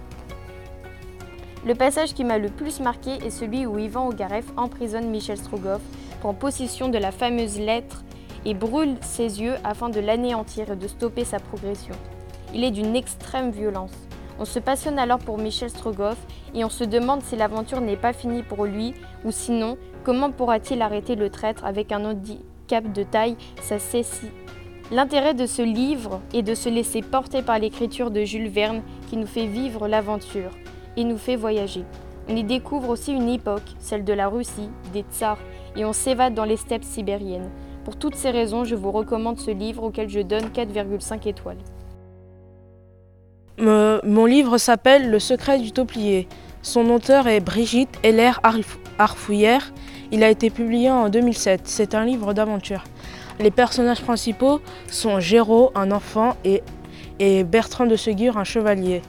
Le 1.65 1.76
passage 1.76 2.13
qui 2.13 2.24
m'a 2.24 2.38
le 2.38 2.48
plus 2.48 2.80
marqué 2.80 3.15
est 3.26 3.30
celui 3.30 3.65
où 3.65 3.78
Ivan 3.78 4.08
Ogarev 4.08 4.45
emprisonne 4.56 5.10
Michel 5.10 5.38
Strogoff, 5.38 5.82
prend 6.22 6.34
possession 6.34 6.88
de 6.88 6.98
la 6.98 7.12
fameuse 7.12 7.60
lettre 7.60 8.04
et 8.45 8.54
brûle 8.54 8.95
ses 9.02 9.41
yeux 9.41 9.56
afin 9.65 9.89
de 9.89 10.00
l'anéantir 10.00 10.72
et 10.72 10.78
de 10.78 10.88
stopper 10.88 11.26
sa 11.26 11.39
progression. 11.39 11.95
Il 12.54 12.63
est 12.63 12.72
d'une 12.72 12.95
extrême 12.95 13.52
violence. 13.52 13.91
On 14.39 14.45
se 14.45 14.60
passionne 14.60 14.98
alors 14.98 15.19
pour 15.19 15.38
Michel 15.38 15.69
Strogoff 15.69 16.17
et 16.56 16.63
on 16.63 16.69
se 16.69 16.86
demande 16.86 17.24
si 17.24 17.36
l'aventure 17.36 17.82
n'est 17.82 17.98
pas 17.98 18.13
finie 18.13 18.43
pour 18.43 18.65
lui 18.65 18.93
ou 19.26 19.32
sinon 19.32 19.78
Comment 20.06 20.32
pourra-t-il 20.32 20.82
arrêter 20.82 21.15
le 21.15 21.30
traître 21.30 21.65
avec 21.65 21.91
un 21.91 22.06
handicap 22.06 22.89
de 22.93 23.04
taille 23.04 23.36
Ça 23.62 23.80
cessie. 23.80 24.32
L'intérêt 24.91 25.34
de 25.34 25.45
ce 25.45 25.62
livre 25.62 26.22
est 26.34 26.41
de 26.41 26.56
se 26.56 26.69
laisser 26.69 27.02
porter 27.02 27.41
par 27.41 27.60
l'écriture 27.60 28.12
de 28.12 28.24
Jules 28.24 28.48
Verne 28.48 28.82
qui 29.10 29.17
nous 29.17 29.28
fait 29.28 29.45
vivre 29.45 29.89
l'aventure 29.89 30.52
et 30.97 31.04
nous 31.04 31.17
fait 31.17 31.36
voyager. 31.36 31.84
On 32.28 32.36
y 32.36 32.43
découvre 32.43 32.89
aussi 32.89 33.12
une 33.13 33.30
époque, 33.30 33.75
celle 33.80 34.04
de 34.04 34.13
la 34.13 34.28
Russie, 34.28 34.69
des 34.93 35.04
tsars, 35.12 35.39
et 35.75 35.86
on 35.86 35.93
s'évade 35.93 36.34
dans 36.34 36.45
les 36.45 36.58
steppes 36.58 36.84
sibériennes. 36.84 37.49
Pour 37.86 37.95
toutes 37.95 38.15
ces 38.15 38.30
raisons, 38.30 38.65
je 38.65 38.75
vous 38.75 38.91
recommande 38.91 39.39
ce 39.39 39.52
livre 39.52 39.84
auquel 39.84 40.10
je 40.10 40.19
donne 40.19 40.45
4,5 40.49 41.28
étoiles. 41.28 41.58
mon 43.58 44.25
livre 44.25 44.58
s'appelle 44.58 45.10
Le 45.10 45.19
secret 45.19 45.60
du 45.60 45.71
Tauplier. 45.71 46.28
Son 46.62 46.89
auteur 46.89 47.28
est 47.28 47.39
Brigitte 47.39 47.97
Heller 48.04 48.39
Arfouillère. 48.97 49.73
Il 50.12 50.23
a 50.23 50.30
été 50.30 50.49
publié 50.49 50.91
en 50.91 51.10
2007. 51.10 51.62
C'est 51.65 51.95
un 51.95 52.06
livre 52.06 52.34
d'aventure. 52.34 52.84
Les 53.39 53.52
personnages 53.52 54.02
principaux 54.02 54.60
sont 54.89 55.21
Géraud, 55.21 55.71
un 55.73 55.91
enfant, 55.91 56.36
et, 56.43 56.62
Bertrand 57.43 57.86
de 57.86 57.95
Ségur, 57.95 58.38
un 58.38 58.43
chevalier. 58.43 59.02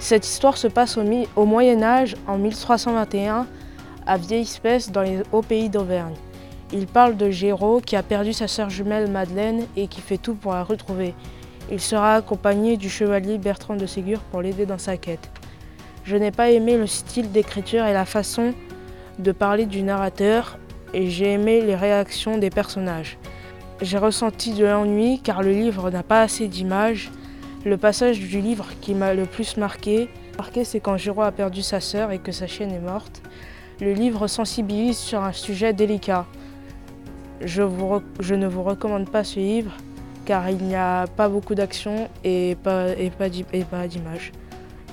Cette 0.00 0.26
histoire 0.26 0.56
se 0.56 0.68
passe 0.68 0.96
au, 0.96 1.44
Moyen 1.44 1.82
Âge, 1.82 2.16
en 2.26 2.38
1321, 2.38 3.46
à 4.06 4.16
Vieille-Espèce, 4.16 4.92
dans 4.92 5.02
les 5.02 5.22
hauts 5.32 5.42
pays 5.42 5.68
d'Auvergne. 5.68 6.14
Il 6.72 6.86
parle 6.86 7.16
de 7.16 7.30
Géraud 7.30 7.80
qui 7.80 7.96
a 7.96 8.02
perdu 8.02 8.32
sa 8.32 8.46
sœur 8.46 8.70
jumelle 8.70 9.10
Madeleine 9.10 9.66
et 9.76 9.88
qui 9.88 10.00
fait 10.00 10.18
tout 10.18 10.34
pour 10.34 10.52
la 10.52 10.62
retrouver. 10.62 11.14
Il 11.70 11.80
sera 11.80 12.14
accompagné 12.14 12.76
du 12.76 12.88
chevalier 12.88 13.38
Bertrand 13.38 13.76
de 13.76 13.86
Ségur 13.86 14.20
pour 14.30 14.40
l'aider 14.40 14.66
dans 14.66 14.78
sa 14.78 14.96
quête. 14.96 15.30
Je 16.04 16.16
n'ai 16.16 16.30
pas 16.30 16.50
aimé 16.50 16.76
le 16.78 16.86
style 16.86 17.32
d'écriture 17.32 17.84
et 17.84 17.92
la 17.92 18.04
façon 18.04 18.54
de 19.18 19.32
parler 19.32 19.66
du 19.66 19.82
narrateur 19.82 20.58
et 20.94 21.10
j'ai 21.10 21.32
aimé 21.32 21.60
les 21.60 21.74
réactions 21.74 22.38
des 22.38 22.50
personnages. 22.50 23.18
J'ai 23.82 23.98
ressenti 23.98 24.52
de 24.52 24.64
l'ennui 24.64 25.20
car 25.22 25.42
le 25.42 25.52
livre 25.52 25.90
n'a 25.90 26.02
pas 26.02 26.22
assez 26.22 26.48
d'images. 26.48 27.10
Le 27.68 27.76
passage 27.76 28.18
du 28.18 28.40
livre 28.40 28.64
qui 28.80 28.94
m'a 28.94 29.12
le 29.12 29.26
plus 29.26 29.58
marqué, 29.58 30.08
marqué 30.38 30.64
c'est 30.64 30.80
quand 30.80 30.96
Giro 30.96 31.20
a 31.20 31.30
perdu 31.30 31.60
sa 31.60 31.80
sœur 31.80 32.12
et 32.12 32.18
que 32.18 32.32
sa 32.32 32.46
chienne 32.46 32.72
est 32.72 32.80
morte. 32.80 33.20
Le 33.82 33.92
livre 33.92 34.26
sensibilise 34.26 34.96
sur 34.96 35.22
un 35.22 35.32
sujet 35.32 35.74
délicat. 35.74 36.24
Je, 37.42 37.60
ne 37.60 38.46
vous 38.46 38.62
recommande 38.62 39.10
pas 39.10 39.22
ce 39.22 39.38
livre 39.38 39.72
car 40.24 40.48
il 40.48 40.56
n'y 40.64 40.76
a 40.76 41.06
pas 41.08 41.28
beaucoup 41.28 41.54
d'action 41.54 42.08
et 42.24 42.56
pas, 42.62 42.88
et 42.96 43.10
pas 43.10 43.28
d'images. 43.28 44.32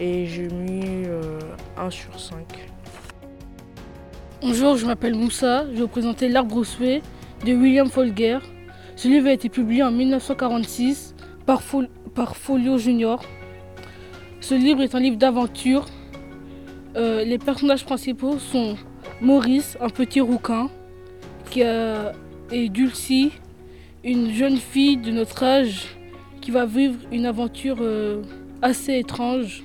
Et 0.02 0.26
j'ai 0.26 0.50
mis 0.50 1.06
1 1.06 1.08
euh, 1.08 1.40
sur 1.90 2.20
5. 2.20 2.36
Bonjour, 4.42 4.76
je 4.76 4.86
m'appelle 4.86 5.16
Moussa, 5.16 5.66
je 5.68 5.76
vais 5.76 5.82
vous 5.84 5.88
présenter 5.88 6.28
L'arbre 6.28 6.58
au 6.58 7.46
de 7.46 7.54
William 7.54 7.88
Folger. 7.88 8.40
Ce 8.98 9.08
livre 9.08 9.28
a 9.28 9.32
été 9.32 9.48
publié 9.48 9.82
en 9.82 9.92
1946 9.92 11.16
par, 11.46 11.62
Folio 12.24 12.78
Junior. 12.78 13.22
Ce 14.40 14.56
livre 14.56 14.82
est 14.82 14.96
un 14.96 15.00
livre 15.00 15.18
d'aventure. 15.18 15.86
Euh, 16.96 17.24
les 17.26 17.38
personnages 17.38 17.84
principaux 17.84 18.40
sont 18.40 18.76
Maurice, 19.22 19.78
un 19.82 19.90
petit 19.90 20.22
rouquin, 20.22 20.70
et 21.56 22.70
Dulcie, 22.70 23.32
une 24.04 24.32
jeune 24.32 24.58
fille 24.58 24.98
de 24.98 25.12
notre 25.12 25.44
âge 25.44 25.98
qui 26.42 26.52
va 26.52 26.66
vivre 26.66 26.96
une 27.12 27.26
aventure 27.26 27.78
euh, 27.82 28.22
assez 28.62 28.98
étrange. 28.98 29.64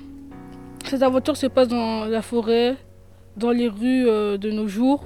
Cette 0.85 1.03
aventure 1.03 1.37
se 1.37 1.47
passe 1.47 1.67
dans 1.67 2.05
la 2.05 2.21
forêt, 2.21 2.75
dans 3.37 3.51
les 3.51 3.67
rues 3.67 4.07
euh, 4.07 4.37
de 4.37 4.51
nos 4.51 4.67
jours. 4.67 5.03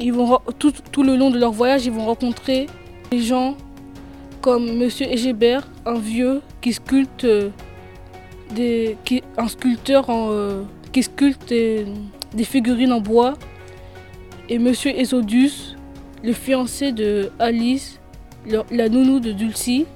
Ils 0.00 0.14
tout, 0.58 0.72
tout, 0.90 1.02
le 1.02 1.16
long 1.16 1.30
de 1.30 1.38
leur 1.38 1.52
voyage, 1.52 1.86
ils 1.86 1.92
vont 1.92 2.06
rencontrer 2.06 2.66
des 3.10 3.18
gens 3.20 3.56
comme 4.42 4.76
Monsieur 4.76 5.06
Egébert, 5.06 5.68
un 5.86 5.98
vieux 5.98 6.42
qui 6.60 6.72
sculpte 6.72 7.24
euh, 7.24 7.50
des, 8.54 8.98
un 9.38 9.46
sculpteur 9.46 10.06
euh, 10.10 10.64
qui 10.92 11.04
sculpte 11.04 11.48
des, 11.48 11.86
figurines 12.44 12.92
en 12.92 13.00
bois, 13.00 13.34
et 14.48 14.58
Monsieur 14.58 14.90
Esodus, 14.98 15.76
le 16.24 16.32
fiancé 16.32 16.90
de 16.90 17.30
Alice, 17.38 18.00
la 18.70 18.88
nounou 18.88 19.20
de 19.20 19.30
Dulcie. 19.30 19.86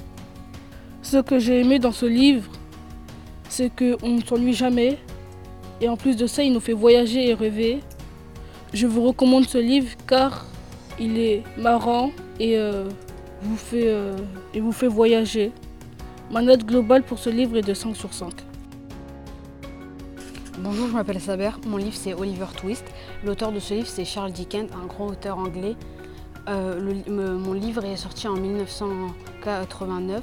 Ce 1.02 1.18
que 1.18 1.40
j'ai 1.40 1.60
aimé 1.60 1.80
dans 1.80 1.92
ce 1.92 2.06
livre, 2.06 2.50
c'est 3.48 3.70
qu'on 3.74 4.08
ne 4.08 4.22
s'ennuie 4.22 4.54
jamais, 4.54 4.96
et 5.80 5.88
en 5.88 5.96
plus 5.96 6.16
de 6.16 6.28
ça, 6.28 6.44
il 6.44 6.52
nous 6.52 6.60
fait 6.60 6.72
voyager 6.72 7.28
et 7.28 7.34
rêver. 7.34 7.80
Je 8.72 8.86
vous 8.86 9.02
recommande 9.02 9.46
ce 9.46 9.58
livre 9.58 9.90
car 10.06 10.46
il 11.00 11.18
est 11.18 11.42
marrant 11.58 12.10
et, 12.40 12.56
euh, 12.56 12.88
vous, 13.42 13.56
fait, 13.56 13.88
euh, 13.88 14.16
vous 14.54 14.72
fait 14.72 14.88
voyager. 14.88 15.52
Ma 16.30 16.42
note 16.42 16.64
globale 16.64 17.02
pour 17.02 17.18
ce 17.18 17.30
livre 17.30 17.56
est 17.56 17.62
de 17.62 17.74
5 17.74 17.94
sur 17.94 18.12
5. 18.12 18.32
Bonjour, 20.58 20.88
je 20.88 20.92
m'appelle 20.92 21.20
Saber. 21.20 21.50
Mon 21.66 21.76
livre 21.76 21.94
c'est 21.94 22.14
Oliver 22.14 22.46
Twist. 22.56 22.84
L'auteur 23.24 23.52
de 23.52 23.60
ce 23.60 23.74
livre 23.74 23.86
c'est 23.86 24.04
Charles 24.04 24.32
Dickens, 24.32 24.68
un 24.72 24.86
grand 24.86 25.08
auteur 25.08 25.38
anglais. 25.38 25.76
Euh, 26.48 27.38
mon 27.38 27.52
livre 27.52 27.84
est 27.84 27.96
sorti 27.96 28.28
en 28.28 28.34
1989 28.34 30.22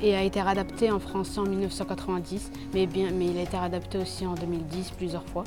et 0.00 0.14
a 0.14 0.22
été 0.22 0.40
réadapté 0.40 0.90
en 0.90 1.00
français 1.00 1.40
en 1.40 1.44
1990, 1.44 2.50
mais, 2.72 2.86
bien, 2.86 3.10
mais 3.12 3.26
il 3.26 3.38
a 3.38 3.42
été 3.42 3.56
réadapté 3.56 3.98
aussi 3.98 4.24
en 4.26 4.34
2010 4.34 4.92
plusieurs 4.96 5.24
fois. 5.24 5.44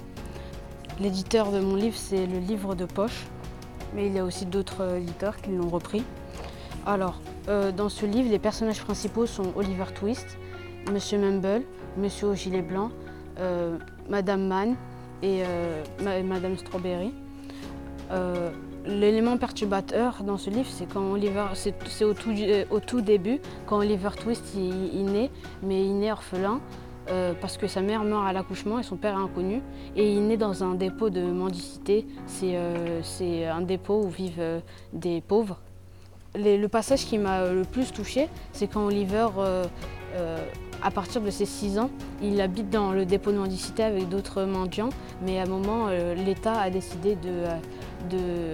L'éditeur 0.99 1.51
de 1.51 1.59
mon 1.59 1.75
livre, 1.75 1.95
c'est 1.97 2.25
le 2.25 2.39
livre 2.39 2.75
de 2.75 2.85
poche, 2.85 3.25
mais 3.95 4.07
il 4.07 4.13
y 4.13 4.19
a 4.19 4.25
aussi 4.25 4.45
d'autres 4.45 4.97
éditeurs 4.97 5.37
qui 5.37 5.51
l'ont 5.51 5.69
repris. 5.69 6.03
Alors, 6.87 7.19
euh, 7.49 7.73
dans 7.73 7.89
ce 7.89 8.05
livre, 8.05 8.29
les 8.31 8.39
personnages 8.39 8.81
principaux 8.81 9.25
sont 9.25 9.51
Oliver 9.57 9.83
Twist, 9.93 10.37
Monsieur 10.89 11.17
Mumble, 11.17 11.63
Monsieur 11.97 12.27
au 12.27 12.33
gilet 12.33 12.61
blanc, 12.61 12.91
euh, 13.39 13.77
Madame 14.09 14.47
Mann 14.47 14.75
et 15.21 15.43
euh, 15.43 15.83
Madame 16.23 16.55
Strawberry. 16.57 17.13
L'élément 18.85 19.35
perturbateur 19.35 20.23
dans 20.23 20.37
ce 20.37 20.49
livre, 20.49 20.69
c'est 20.71 20.85
quand 20.85 21.11
Oliver, 21.11 21.47
c'est 21.55 22.05
au 22.05 22.13
tout, 22.13 23.01
début, 23.01 23.41
quand 23.65 23.79
Oliver 23.79 24.11
Twist 24.17 24.55
il, 24.55 25.05
naît, 25.11 25.29
mais 25.61 25.85
il 25.85 25.99
naît 25.99 26.13
orphelin. 26.13 26.61
Parce 27.41 27.57
que 27.57 27.67
sa 27.67 27.81
mère 27.81 28.05
meurt 28.05 28.25
à 28.25 28.31
l'accouchement 28.31 28.79
et 28.79 28.83
son 28.83 28.95
père 28.95 29.15
est 29.15 29.21
inconnu. 29.21 29.61
Et 29.97 30.13
il 30.13 30.25
naît 30.25 30.37
dans 30.37 30.63
un 30.63 30.73
dépôt 30.75 31.09
de 31.09 31.19
mendicité. 31.19 32.07
C'est 32.27 33.45
un 33.45 33.61
dépôt 33.61 34.03
où 34.05 34.07
vivent 34.07 34.61
des 34.93 35.19
pauvres. 35.19 35.59
Le 36.37 36.67
passage 36.67 37.05
qui 37.05 37.17
m'a 37.17 37.51
le 37.51 37.63
plus 37.63 37.91
touché, 37.91 38.29
c'est 38.53 38.67
quand 38.67 38.85
Oliver, 38.85 39.27
à 40.83 40.91
partir 40.91 41.21
de 41.21 41.29
ses 41.29 41.45
6 41.45 41.79
ans, 41.79 41.89
il 42.21 42.39
habite 42.39 42.69
dans 42.69 42.91
le 42.91 43.05
dépôt 43.05 43.31
de 43.31 43.37
mendicité 43.37 43.83
avec 43.83 44.07
d'autres 44.09 44.43
mendiants. 44.43 44.89
Mais 45.25 45.39
à 45.39 45.43
un 45.43 45.47
moment, 45.47 45.87
l'État 46.15 46.59
a 46.59 46.69
décidé 46.69 47.15
de 47.15 47.43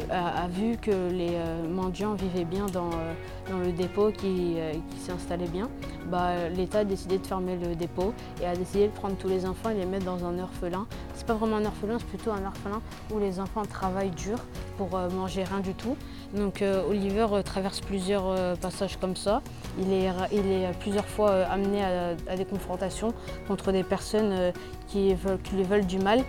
a, 0.10 0.48
vu 0.48 0.78
que 0.78 0.92
les 0.92 1.32
euh, 1.34 1.68
mendiants 1.68 2.14
vivaient 2.14 2.46
bien 2.46 2.66
dans, 2.68 2.90
euh, 2.92 3.66
le 3.66 3.72
dépôt 3.72 4.12
qui, 4.12 4.56
euh, 4.58 4.74
s'est 5.00 5.12
installé 5.12 5.48
bien, 5.48 5.70
bah, 6.10 6.50
l'État 6.50 6.80
a 6.80 6.84
décidé 6.84 7.18
de 7.18 7.26
fermer 7.26 7.58
le 7.58 7.76
dépôt 7.76 8.14
et 8.42 8.46
a 8.46 8.56
décidé 8.56 8.88
de 8.88 8.94
prendre 8.94 9.16
tous 9.16 9.28
les 9.28 9.46
enfants 9.46 9.70
et 9.70 9.76
les 9.76 9.86
mettre 9.86 10.06
dans 10.06 10.26
un 10.26 10.40
orphelin. 10.40 10.86
C'est 11.14 11.26
pas 11.26 11.34
vraiment 11.34 11.58
un 11.58 11.66
orphelin, 11.66 11.98
c'est 12.00 12.08
plutôt 12.08 12.32
un 12.32 12.46
orphelin 12.46 12.82
où 13.14 13.20
les 13.20 13.40
enfants 13.40 13.64
travaillent 13.64 14.12
dur 14.12 14.38
pour 14.78 14.90
manger 14.90 15.44
rien 15.44 15.60
du 15.60 15.74
tout. 15.74 15.96
Donc 16.36 16.64
Oliver 16.90 17.28
traverse 17.46 17.80
plusieurs 17.80 18.58
passages 18.58 18.98
comme 18.98 19.16
ça. 19.16 19.42
Il 19.80 19.94
est, 19.94 20.10
il 20.32 20.52
est 20.52 20.72
plusieurs 20.80 21.06
fois 21.06 21.32
amené 21.46 21.84
à, 21.84 22.36
des 22.36 22.46
confrontations 22.46 23.14
contre 23.48 23.72
des 23.72 23.84
personnes 23.84 24.52
qui, 24.88 25.14
veulent, 25.14 25.40
qui 25.42 25.56
lui 25.56 25.64
veulent 25.64 25.86
du 25.86 26.00
mal. 26.00 26.24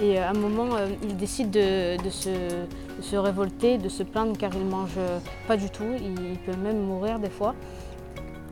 Et 0.00 0.18
à 0.18 0.30
un 0.30 0.34
moment, 0.34 0.76
euh, 0.76 0.88
il 1.02 1.16
décide 1.16 1.50
de, 1.50 1.96
se, 2.10 3.16
révolter, 3.16 3.78
de 3.78 3.88
se 3.88 4.04
plaindre 4.04 4.38
car 4.38 4.50
il 4.54 4.64
ne 4.64 4.70
mange 4.70 4.98
pas 5.48 5.56
du 5.56 5.70
tout. 5.70 5.92
Il, 6.00 6.38
peut 6.38 6.56
même 6.56 6.80
mourir 6.80 7.18
des 7.18 7.30
fois. 7.30 7.54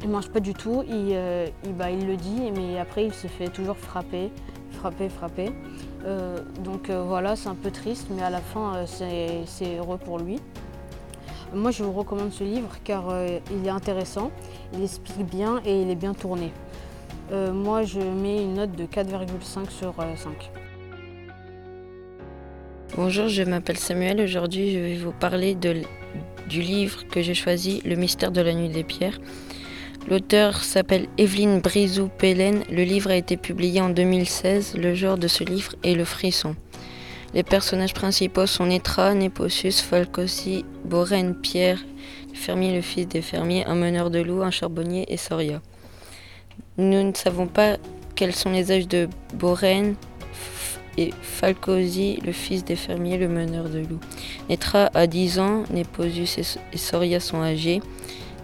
Il 0.02 0.08
ne 0.08 0.12
mange 0.12 0.28
pas 0.28 0.40
du 0.40 0.52
tout, 0.52 0.82
il, 0.86 1.12
euh, 1.12 1.46
bah, 1.78 1.90
il, 1.90 2.06
le 2.06 2.16
dit, 2.16 2.52
mais 2.54 2.78
après 2.78 3.06
il 3.06 3.14
se 3.14 3.28
fait 3.28 3.48
toujours 3.48 3.78
frapper, 3.78 4.30
frapper, 4.72 5.08
frapper. 5.08 5.52
Euh, 6.04 6.38
donc 6.62 6.90
voilà, 6.90 7.34
c'est 7.34 7.48
un 7.48 7.54
peu 7.54 7.70
triste, 7.70 8.08
mais 8.10 8.22
à 8.22 8.28
la 8.28 8.40
fin 8.40 8.84
c'est 8.86 9.76
heureux 9.78 9.98
pour 9.98 10.18
lui. 10.18 10.38
Moi 11.54 11.70
je 11.70 11.82
vous 11.82 11.92
recommande 11.92 12.32
ce 12.32 12.44
livre 12.44 12.76
car 12.84 13.04
il 13.50 13.66
est 13.66 13.70
intéressant, 13.70 14.30
il 14.74 14.82
explique 14.82 15.24
bien 15.24 15.60
et 15.64 15.80
il 15.80 15.90
est 15.90 15.96
bien 15.96 16.12
tourné. 16.12 16.52
moi 17.32 17.82
je 17.84 18.00
mets 18.00 18.42
une 18.42 18.54
note 18.54 18.72
de 18.72 18.84
4,5 18.84 19.70
sur 19.70 19.94
5. 19.94 20.65
Bonjour, 22.96 23.28
je 23.28 23.42
m'appelle 23.42 23.76
Samuel. 23.76 24.22
Aujourd'hui, 24.22 24.72
je 24.72 24.78
vais 24.78 24.96
vous 24.96 25.12
parler 25.12 25.54
du 25.54 26.62
livre 26.62 27.06
que 27.08 27.20
j'ai 27.20 27.34
choisi, 27.34 27.82
Le 27.84 27.94
mystère 27.94 28.30
de 28.32 28.40
la 28.40 28.54
nuit 28.54 28.70
des 28.70 28.84
pierres. 28.84 29.18
L'auteur 30.08 30.64
s'appelle 30.64 31.06
Evelyne 31.18 31.60
Brizou-Pellen. 31.60 32.62
Le 32.70 32.84
livre 32.84 33.10
a 33.10 33.16
été 33.16 33.36
publié 33.36 33.82
en 33.82 33.90
2016. 33.90 34.78
Le 34.78 34.94
genre 34.94 35.18
de 35.18 35.28
ce 35.28 35.44
livre 35.44 35.74
est 35.84 35.92
le 35.92 36.06
frisson. 36.06 36.56
Les 37.34 37.42
personnages 37.42 37.92
principaux 37.92 38.46
sont 38.46 38.64
Netra, 38.64 39.12
Neposus, 39.12 39.82
Falcosi, 39.82 40.64
Boren, 40.86 41.34
Pierre, 41.34 41.84
le 42.30 42.34
fermier, 42.34 42.74
le 42.74 42.80
fils 42.80 43.06
des 43.06 43.20
fermiers, 43.20 43.66
un 43.66 43.74
meneur 43.74 44.08
de 44.08 44.20
loups, 44.20 44.42
un 44.42 44.50
charbonnier 44.50 45.04
et 45.12 45.18
Soria. 45.18 45.60
Nous 46.78 47.02
ne 47.02 47.12
savons 47.12 47.46
pas 47.46 47.76
quels 48.14 48.34
sont 48.34 48.52
les 48.52 48.72
âges 48.72 48.88
de 48.88 49.06
Boren, 49.34 49.96
et 50.96 51.12
Falcosi, 51.22 52.20
le 52.24 52.32
fils 52.32 52.64
des 52.64 52.76
fermiers, 52.76 53.18
le 53.18 53.28
meneur 53.28 53.68
de 53.68 53.78
loups. 53.78 54.00
Netra 54.48 54.90
a 54.94 55.06
10 55.06 55.38
ans, 55.38 55.64
Neposus 55.70 56.58
et 56.72 56.78
Soria 56.78 57.20
sont 57.20 57.42
âgés, 57.42 57.80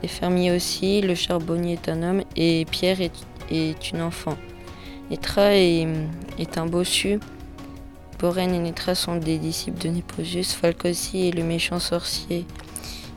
les 0.03 0.09
fermiers 0.09 0.51
aussi, 0.51 1.01
le 1.01 1.15
charbonnier 1.15 1.75
est 1.75 1.88
un 1.88 2.03
homme 2.03 2.23
et 2.35 2.65
Pierre 2.69 2.99
est, 3.01 3.93
une 3.93 4.03
enfant. 4.03 4.37
Netra 5.11 5.55
est, 5.55 5.87
un 6.57 6.67
bossu. 6.67 7.21
Boren 8.19 8.53
et 8.53 8.59
Netra 8.59 8.97
sont 8.97 9.17
des 9.17 9.38
disciples 9.38 9.81
de 9.81 9.88
Neposus. 9.91 10.55
Falcosi 10.55 11.29
est 11.29 11.31
le 11.31 11.45
méchant 11.45 11.79
sorcier 11.79 12.47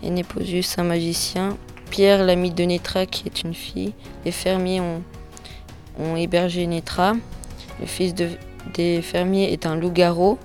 et 0.04 0.12
Neposus 0.12 0.78
un 0.78 0.84
magicien. 0.84 1.58
Pierre, 1.90 2.24
l'ami 2.24 2.52
de 2.52 2.64
Netra, 2.64 3.08
qui 3.08 3.28
est 3.28 3.42
une 3.42 3.56
fille. 3.56 3.94
Les 4.24 4.32
fermiers 4.32 4.82
ont, 4.82 5.02
ont 6.00 6.16
hébergé 6.16 6.68
Netra. 6.68 7.14
Le 7.80 7.88
fils 7.88 8.14
de 8.14 8.30
des 8.74 9.02
fermiers 9.02 9.52
est 9.52 9.66
un 9.66 9.76
loup-garou. 9.76 10.38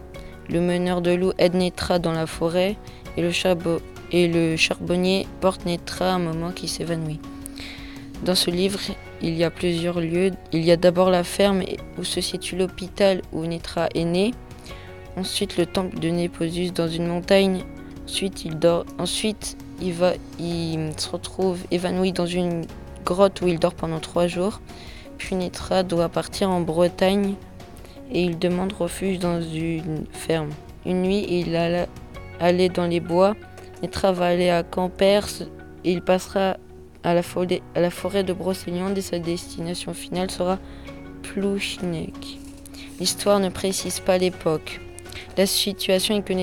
Le 0.49 0.61
meneur 0.61 1.01
de 1.01 1.13
loup 1.13 1.33
aide 1.39 1.55
Netra 1.55 1.99
dans 1.99 2.13
la 2.13 2.27
forêt 2.27 2.77
et 3.17 4.29
le, 4.29 4.57
charbonnier 4.57 5.27
porte 5.41 5.65
Netra 5.67 6.13
un 6.13 6.19
moment 6.19 6.51
qui 6.51 6.69
s'évanouit. 6.69 7.21
Dans 8.25 8.35
ce 8.35 8.51
livre, 8.51 8.81
il 9.23 9.35
y 9.35 9.45
a 9.45 9.51
plusieurs 9.51 10.01
lieux. 10.01 10.33
Il 10.53 10.65
y 10.65 10.71
a 10.71 10.77
d'abord 10.77 11.11
la 11.11 11.25
ferme 11.25 11.63
où 11.99 12.05
se 12.05 12.21
situe 12.21 12.57
l'hôpital 12.57 13.23
où 13.33 13.45
Netra 13.45 13.89
est 13.95 14.05
né. 14.05 14.33
Ensuite, 15.17 15.57
le 15.57 15.67
temple 15.67 15.99
de 15.99 16.09
Néposus 16.09 16.73
dans 16.73 16.89
une 16.89 17.07
montagne. 17.07 17.65
Ensuite, 18.05 18.45
il 18.45 18.59
dort. 18.59 18.85
Ensuite, 18.99 19.57
il, 19.81 19.93
va, 19.93 20.13
il 20.39 20.91
se 20.97 21.09
retrouve 21.09 21.61
évanoui 21.71 22.13
dans 22.13 22.27
une 22.27 22.65
grotte 23.05 23.41
où 23.41 23.49
il 23.49 23.59
dort 23.59 23.75
pendant 23.75 24.01
trois 24.01 24.27
jours. 24.27 24.61
Puis 25.19 25.37
Netra 25.37 25.83
doit 25.83 26.09
partir 26.09 26.51
en 26.51 26.61
Bretagne 26.61 27.35
et 28.13 28.23
il 28.23 28.39
demande 28.39 28.73
refuge 28.73 29.19
dans 29.19 29.41
une 29.41 30.07
ferme. 30.11 30.51
Une 30.87 31.03
nuit, 31.03 31.27
il 31.29 31.55
allait 31.57 32.69
dans 32.69 32.87
les 32.87 33.01
bois 33.01 33.35
et 33.83 33.89
travailler 33.89 34.51
à 34.51 34.63
Campers 34.63 35.43
il 35.85 36.03
passera 36.03 36.57
à 37.03 37.15
la, 37.15 37.23
forêt, 37.23 38.23
de 38.23 38.33
Brocéliande 38.33 38.99
et 38.99 39.01
sa 39.03 39.19
destination 39.19 39.95
finale 39.95 40.31
sera 40.31 40.59
Plouchinec. 41.23 42.39
L'histoire 42.99 43.41
ne 43.41 43.49
précise 43.49 44.01
pas 44.01 44.19
l'époque. 44.19 44.81
La 45.39 45.47
situation 45.47 46.17
est 46.17 46.23
que 46.23 46.35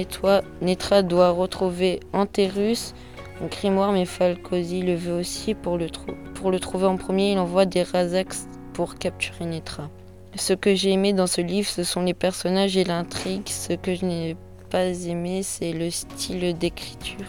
Netra 0.61 1.01
doit 1.03 1.29
retrouver 1.29 1.99
Anterus, 2.13 2.95
un 3.43 3.47
grimoire, 3.47 3.91
mais 3.91 4.05
Falcosi 4.05 4.81
le 4.81 4.95
veut 4.95 5.19
aussi. 5.19 5.53
Pour 5.53 5.77
le, 5.77 6.59
trouver 6.59 6.85
en 6.87 6.97
premier, 6.97 7.33
il 7.33 7.37
envoie 7.37 7.65
des 7.65 7.83
Razax 7.83 8.47
pour 8.73 8.95
capturer 8.95 9.45
Netra. 9.45 9.89
Ce 10.37 10.53
que 10.53 10.75
j'ai 10.75 10.91
aimé 10.91 11.13
dans 11.13 11.25
ce 11.25 11.41
livre, 11.41 11.67
ce 11.67 11.83
sont 11.83 12.03
les 12.03 12.13
personnages 12.13 12.77
et 12.77 12.83
l'intrigue. 12.83 13.47
Ce 13.47 13.73
que 13.73 13.95
je 13.95 14.05
n'ai 14.05 14.37
pas 14.69 14.85
aimé, 14.85 15.41
c'est 15.41 15.73
le 15.73 15.89
style 15.89 16.55
d'écriture. 16.55 17.25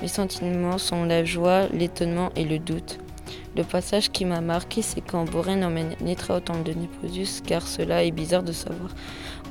Mes 0.00 0.08
sentiments 0.08 0.78
sont 0.78 1.04
la 1.04 1.22
joie, 1.22 1.66
l'étonnement 1.68 2.30
et 2.34 2.44
le 2.44 2.58
doute. 2.58 2.98
Le 3.56 3.62
passage 3.62 4.10
qui 4.10 4.24
m'a 4.24 4.40
marqué, 4.40 4.80
c'est 4.80 5.02
quand 5.02 5.24
Boren 5.24 5.62
emmène 5.62 5.96
Netra 6.00 6.36
au 6.36 6.40
temple 6.40 6.62
de 6.62 6.72
Néposus, 6.72 7.42
car 7.46 7.66
cela 7.66 8.02
est 8.02 8.10
bizarre 8.10 8.42
de 8.42 8.52
savoir 8.52 8.90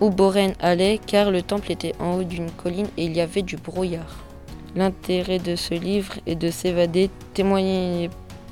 où 0.02 0.10
Boren 0.10 0.54
allait, 0.60 1.00
car 1.06 1.30
le 1.30 1.44
temple 1.44 1.72
était 1.72 1.94
en 2.00 2.16
haut 2.16 2.24
d'une 2.24 2.50
colline 2.50 2.88
et 2.98 3.06
il 3.06 3.16
y 3.16 3.22
avait 3.22 3.44
du 3.44 3.58
brouillard. 3.58 4.24
L'intérêt 4.76 5.40
de 5.40 5.56
ce 5.56 5.76
livre 5.76 6.14
est 6.26 6.36
de 6.36 6.50
s'évader, 6.50 7.12
témoigner, 7.36 8.10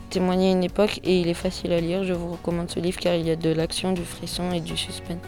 témoigner 0.10 0.52
une 0.52 0.64
époque 0.64 1.00
et 1.04 1.20
il 1.20 1.28
est 1.28 1.34
facile 1.34 1.74
à 1.74 1.80
lire. 1.80 2.04
Je 2.04 2.14
vous 2.14 2.32
recommande 2.32 2.70
ce 2.70 2.80
livre 2.80 3.00
car 3.00 3.16
il 3.16 3.26
y 3.26 3.32
a 3.32 3.36
de 3.36 3.50
l'action, 3.50 3.92
du 3.92 4.04
frisson 4.04 4.52
et 4.52 4.62
du 4.62 4.78
suspense. 4.78 5.20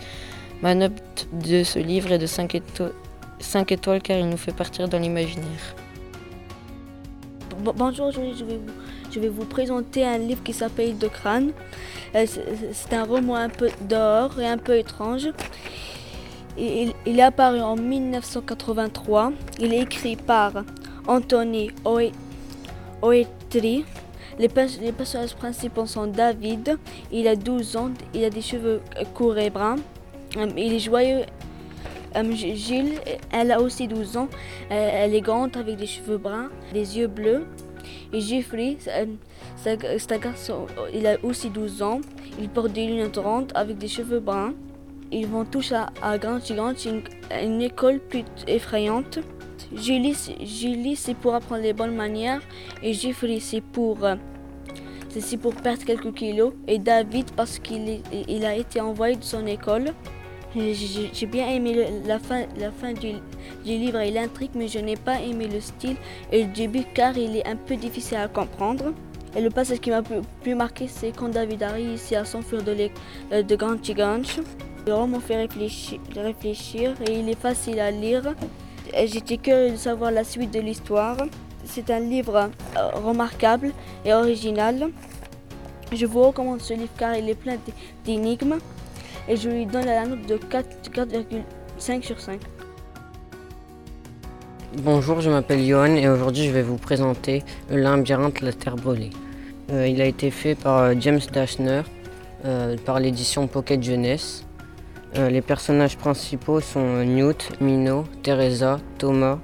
Ma 0.61 0.73
note 0.73 1.27
de 1.33 1.63
ce 1.63 1.79
livre 1.79 2.11
est 2.11 2.17
de 2.17 2.25
5, 2.25 2.55
étoiles 3.71 4.01
car 4.01 4.17
il 4.17 4.27
nous 4.27 4.37
fait 4.37 4.53
partir 4.53 4.87
dans 4.87 4.99
l'imaginaire. 4.99 5.75
Bonjour, 7.59 8.11
vous, 8.11 8.33
je 9.11 9.19
vais 9.19 9.29
vous 9.29 9.45
présenter 9.45 10.05
un 10.05 10.17
livre 10.17 10.43
qui 10.43 10.53
s'appelle 10.53 10.97
De 10.97 11.07
crâne. 11.07 11.51
Euh, 12.15 12.25
c'est 12.73 12.93
un 12.93 13.03
roman 13.03 13.35
un 13.35 13.49
peu 13.49 13.69
dehors 13.81 14.39
et 14.39 14.47
un 14.47 14.57
peu 14.57 14.77
étrange. 14.77 15.29
Il, 16.57 16.93
est 17.05 17.21
apparu 17.21 17.61
en 17.61 17.75
1983. 17.75 19.31
Il 19.59 19.73
est 19.73 19.81
écrit 19.81 20.15
par 20.15 20.63
Anthony 21.07 21.69
Oetri. 23.01 23.85
Les, 24.39 24.49
personnages 24.49 25.35
principaux 25.35 25.87
sont 25.87 26.07
David, 26.07 26.77
il 27.11 27.27
a 27.27 27.35
12 27.35 27.75
ans, 27.75 27.89
il 28.13 28.23
a 28.23 28.29
des 28.29 28.41
cheveux 28.41 28.81
courts 29.15 29.37
et 29.37 29.49
bruns. 29.49 29.77
Euh, 30.37 30.47
il 30.55 30.73
est 30.73 30.79
joyeux. 30.79 31.23
Euh, 32.15 32.31
Gilles, 32.31 32.99
elle 33.31 33.51
a 33.51 33.59
aussi 33.59 33.87
12 33.87 34.17
ans. 34.17 34.27
Euh, 34.71 34.89
elle 34.93 35.15
est 35.15 35.21
grande 35.21 35.57
avec 35.57 35.77
des 35.77 35.87
cheveux 35.87 36.17
bruns, 36.17 36.49
des 36.71 36.97
yeux 36.99 37.07
bleus. 37.07 37.47
Et 38.13 38.21
Jeffrey, 38.21 38.77
c'est 39.55 40.11
un 40.11 40.17
garçon, 40.17 40.67
il 40.93 41.07
a 41.07 41.17
aussi 41.23 41.49
12 41.49 41.81
ans. 41.81 42.01
Il 42.39 42.49
porte 42.49 42.73
des 42.73 42.85
lunettes 42.85 43.17
rondes 43.17 43.51
avec 43.55 43.77
des 43.77 43.87
cheveux 43.87 44.19
bruns. 44.19 44.53
Ils 45.11 45.25
vont 45.25 45.45
tous 45.45 45.71
à, 45.73 46.17
Grand 46.17 46.39
une, 46.49 47.01
une 47.31 47.61
école 47.61 47.99
plus 47.99 48.25
effrayante. 48.45 49.19
Julie, 49.73 50.15
Julie 50.43 50.95
c'est 50.95 51.15
pour 51.15 51.35
apprendre 51.35 51.61
les 51.61 51.73
bonnes 51.73 51.95
manières. 51.95 52.41
Et 52.83 52.93
Jeffrey, 52.93 53.39
c'est 53.39 53.61
pour, 53.61 53.99
c'est 55.09 55.37
pour 55.37 55.53
perdre 55.55 55.83
quelques 55.83 56.13
kilos. 56.13 56.53
Et 56.67 56.79
David, 56.79 57.31
parce 57.31 57.59
qu'il 57.59 58.01
il 58.27 58.45
a 58.45 58.55
été 58.55 58.81
envoyé 58.81 59.15
de 59.15 59.23
son 59.23 59.45
école. 59.45 59.93
J'ai 60.55 61.25
bien 61.25 61.49
aimé 61.49 61.87
la 62.05 62.19
fin, 62.19 62.45
la 62.57 62.71
fin 62.71 62.93
du, 62.93 63.13
livre 63.65 63.99
et 63.99 64.11
l'intrigue, 64.11 64.51
mais 64.55 64.67
je 64.67 64.79
n'ai 64.79 64.95
pas 64.95 65.21
aimé 65.21 65.47
le 65.47 65.59
style 65.59 65.97
et 66.31 66.43
le 66.43 66.53
début 66.53 66.83
car 66.93 67.17
il 67.17 67.35
est 67.35 67.47
un 67.47 67.55
peu 67.55 67.75
difficile 67.75 68.17
à 68.17 68.27
comprendre. 68.27 68.93
Et 69.35 69.41
le 69.41 69.49
passage 69.49 69.79
qui 69.79 69.91
m'a 69.91 70.01
plus, 70.01 70.55
marqué, 70.55 70.87
c'est 70.87 71.11
quand 71.11 71.29
David 71.29 71.61
arrive 71.61 71.91
ici 71.91 72.15
à 72.15 72.25
s'enfuir 72.25 72.63
de, 72.63 72.89
euh, 73.33 73.43
de 73.43 73.55
Grand 73.55 73.77
Le 74.87 74.93
roman 74.93 75.19
fait 75.19 75.35
réfléchir, 75.35 75.99
réfléchir 76.15 76.95
et 77.07 77.19
il 77.19 77.29
est 77.29 77.39
facile 77.39 77.79
à 77.79 77.91
lire. 77.91 78.33
J'étais 79.05 79.37
curieux 79.37 79.71
de 79.71 79.75
savoir 79.75 80.11
la 80.11 80.23
suite 80.23 80.51
de 80.51 80.59
l'histoire. 80.59 81.17
C'est 81.65 81.89
un 81.89 81.99
livre 81.99 82.35
euh, 82.77 82.89
remarquable 82.95 83.71
et 84.05 84.13
original. 84.13 84.89
Je 85.91 86.05
vous 86.05 86.21
recommande 86.21 86.61
ce 86.61 86.73
livre 86.73 86.91
car 86.97 87.15
il 87.15 87.29
est 87.29 87.35
plein 87.35 87.57
d'énigmes 88.05 88.57
et 89.27 89.35
je 89.35 89.49
lui 89.49 89.65
donne 89.65 89.85
la 89.85 90.05
note 90.05 90.25
de 90.25 90.37
4,5 90.37 92.03
sur 92.03 92.19
5. 92.19 92.39
Bonjour, 94.83 95.21
je 95.21 95.29
m'appelle 95.29 95.65
Johan 95.65 95.95
et 95.95 96.07
aujourd'hui 96.09 96.45
je 96.45 96.51
vais 96.51 96.61
vous 96.61 96.77
présenter 96.77 97.43
Le 97.69 97.81
La 97.81 98.53
Terre 98.53 98.75
brûlée. 98.75 99.11
Euh, 99.71 99.87
il 99.87 100.01
a 100.01 100.05
été 100.05 100.31
fait 100.31 100.55
par 100.55 100.77
euh, 100.77 100.93
James 100.99 101.19
Dashner 101.33 101.81
euh, 102.45 102.77
par 102.85 102.99
l'édition 102.99 103.47
Pocket 103.47 103.83
Jeunesse. 103.83 104.45
Les 105.15 105.41
personnages 105.41 105.97
principaux 105.97 106.59
sont 106.59 107.03
Newt, 107.03 107.49
Mino, 107.59 108.05
Teresa, 108.23 108.79
Thomas, 108.97 109.39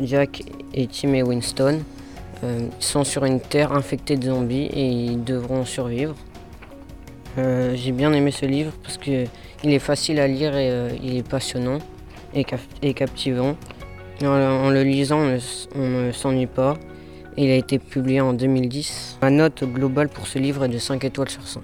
Jack 0.00 0.42
et 0.74 0.86
Tim 0.86 1.14
et 1.14 1.22
Winston. 1.22 1.80
ils 2.42 2.68
sont 2.78 3.04
sur 3.04 3.24
une 3.24 3.40
terre 3.40 3.72
infectée 3.72 4.16
de 4.16 4.26
zombies 4.26 4.68
et 4.72 4.86
ils 4.86 5.24
devront 5.24 5.64
survivre. 5.64 6.14
Euh, 7.38 7.74
j'ai 7.74 7.92
bien 7.92 8.12
aimé 8.12 8.30
ce 8.30 8.44
livre 8.44 8.72
parce 8.82 8.98
qu'il 8.98 9.28
est 9.64 9.78
facile 9.78 10.20
à 10.20 10.26
lire 10.26 10.54
et 10.54 10.70
euh, 10.70 10.90
il 11.02 11.16
est 11.16 11.26
passionnant 11.26 11.78
et, 12.34 12.44
captivant. 12.94 13.56
En, 14.22 14.70
le 14.70 14.82
lisant, 14.82 15.20
on 15.74 15.88
ne, 15.88 16.12
s'ennuie 16.12 16.46
pas. 16.46 16.76
il 17.36 17.50
a 17.50 17.56
été 17.56 17.78
publié 17.78 18.20
en 18.20 18.34
2010. 18.34 19.18
Ma 19.22 19.30
note 19.30 19.64
globale 19.64 20.08
pour 20.08 20.26
ce 20.26 20.38
livre 20.38 20.64
est 20.64 20.68
de 20.68 20.78
5 20.78 21.04
étoiles 21.04 21.30
sur 21.30 21.46
5. 21.46 21.62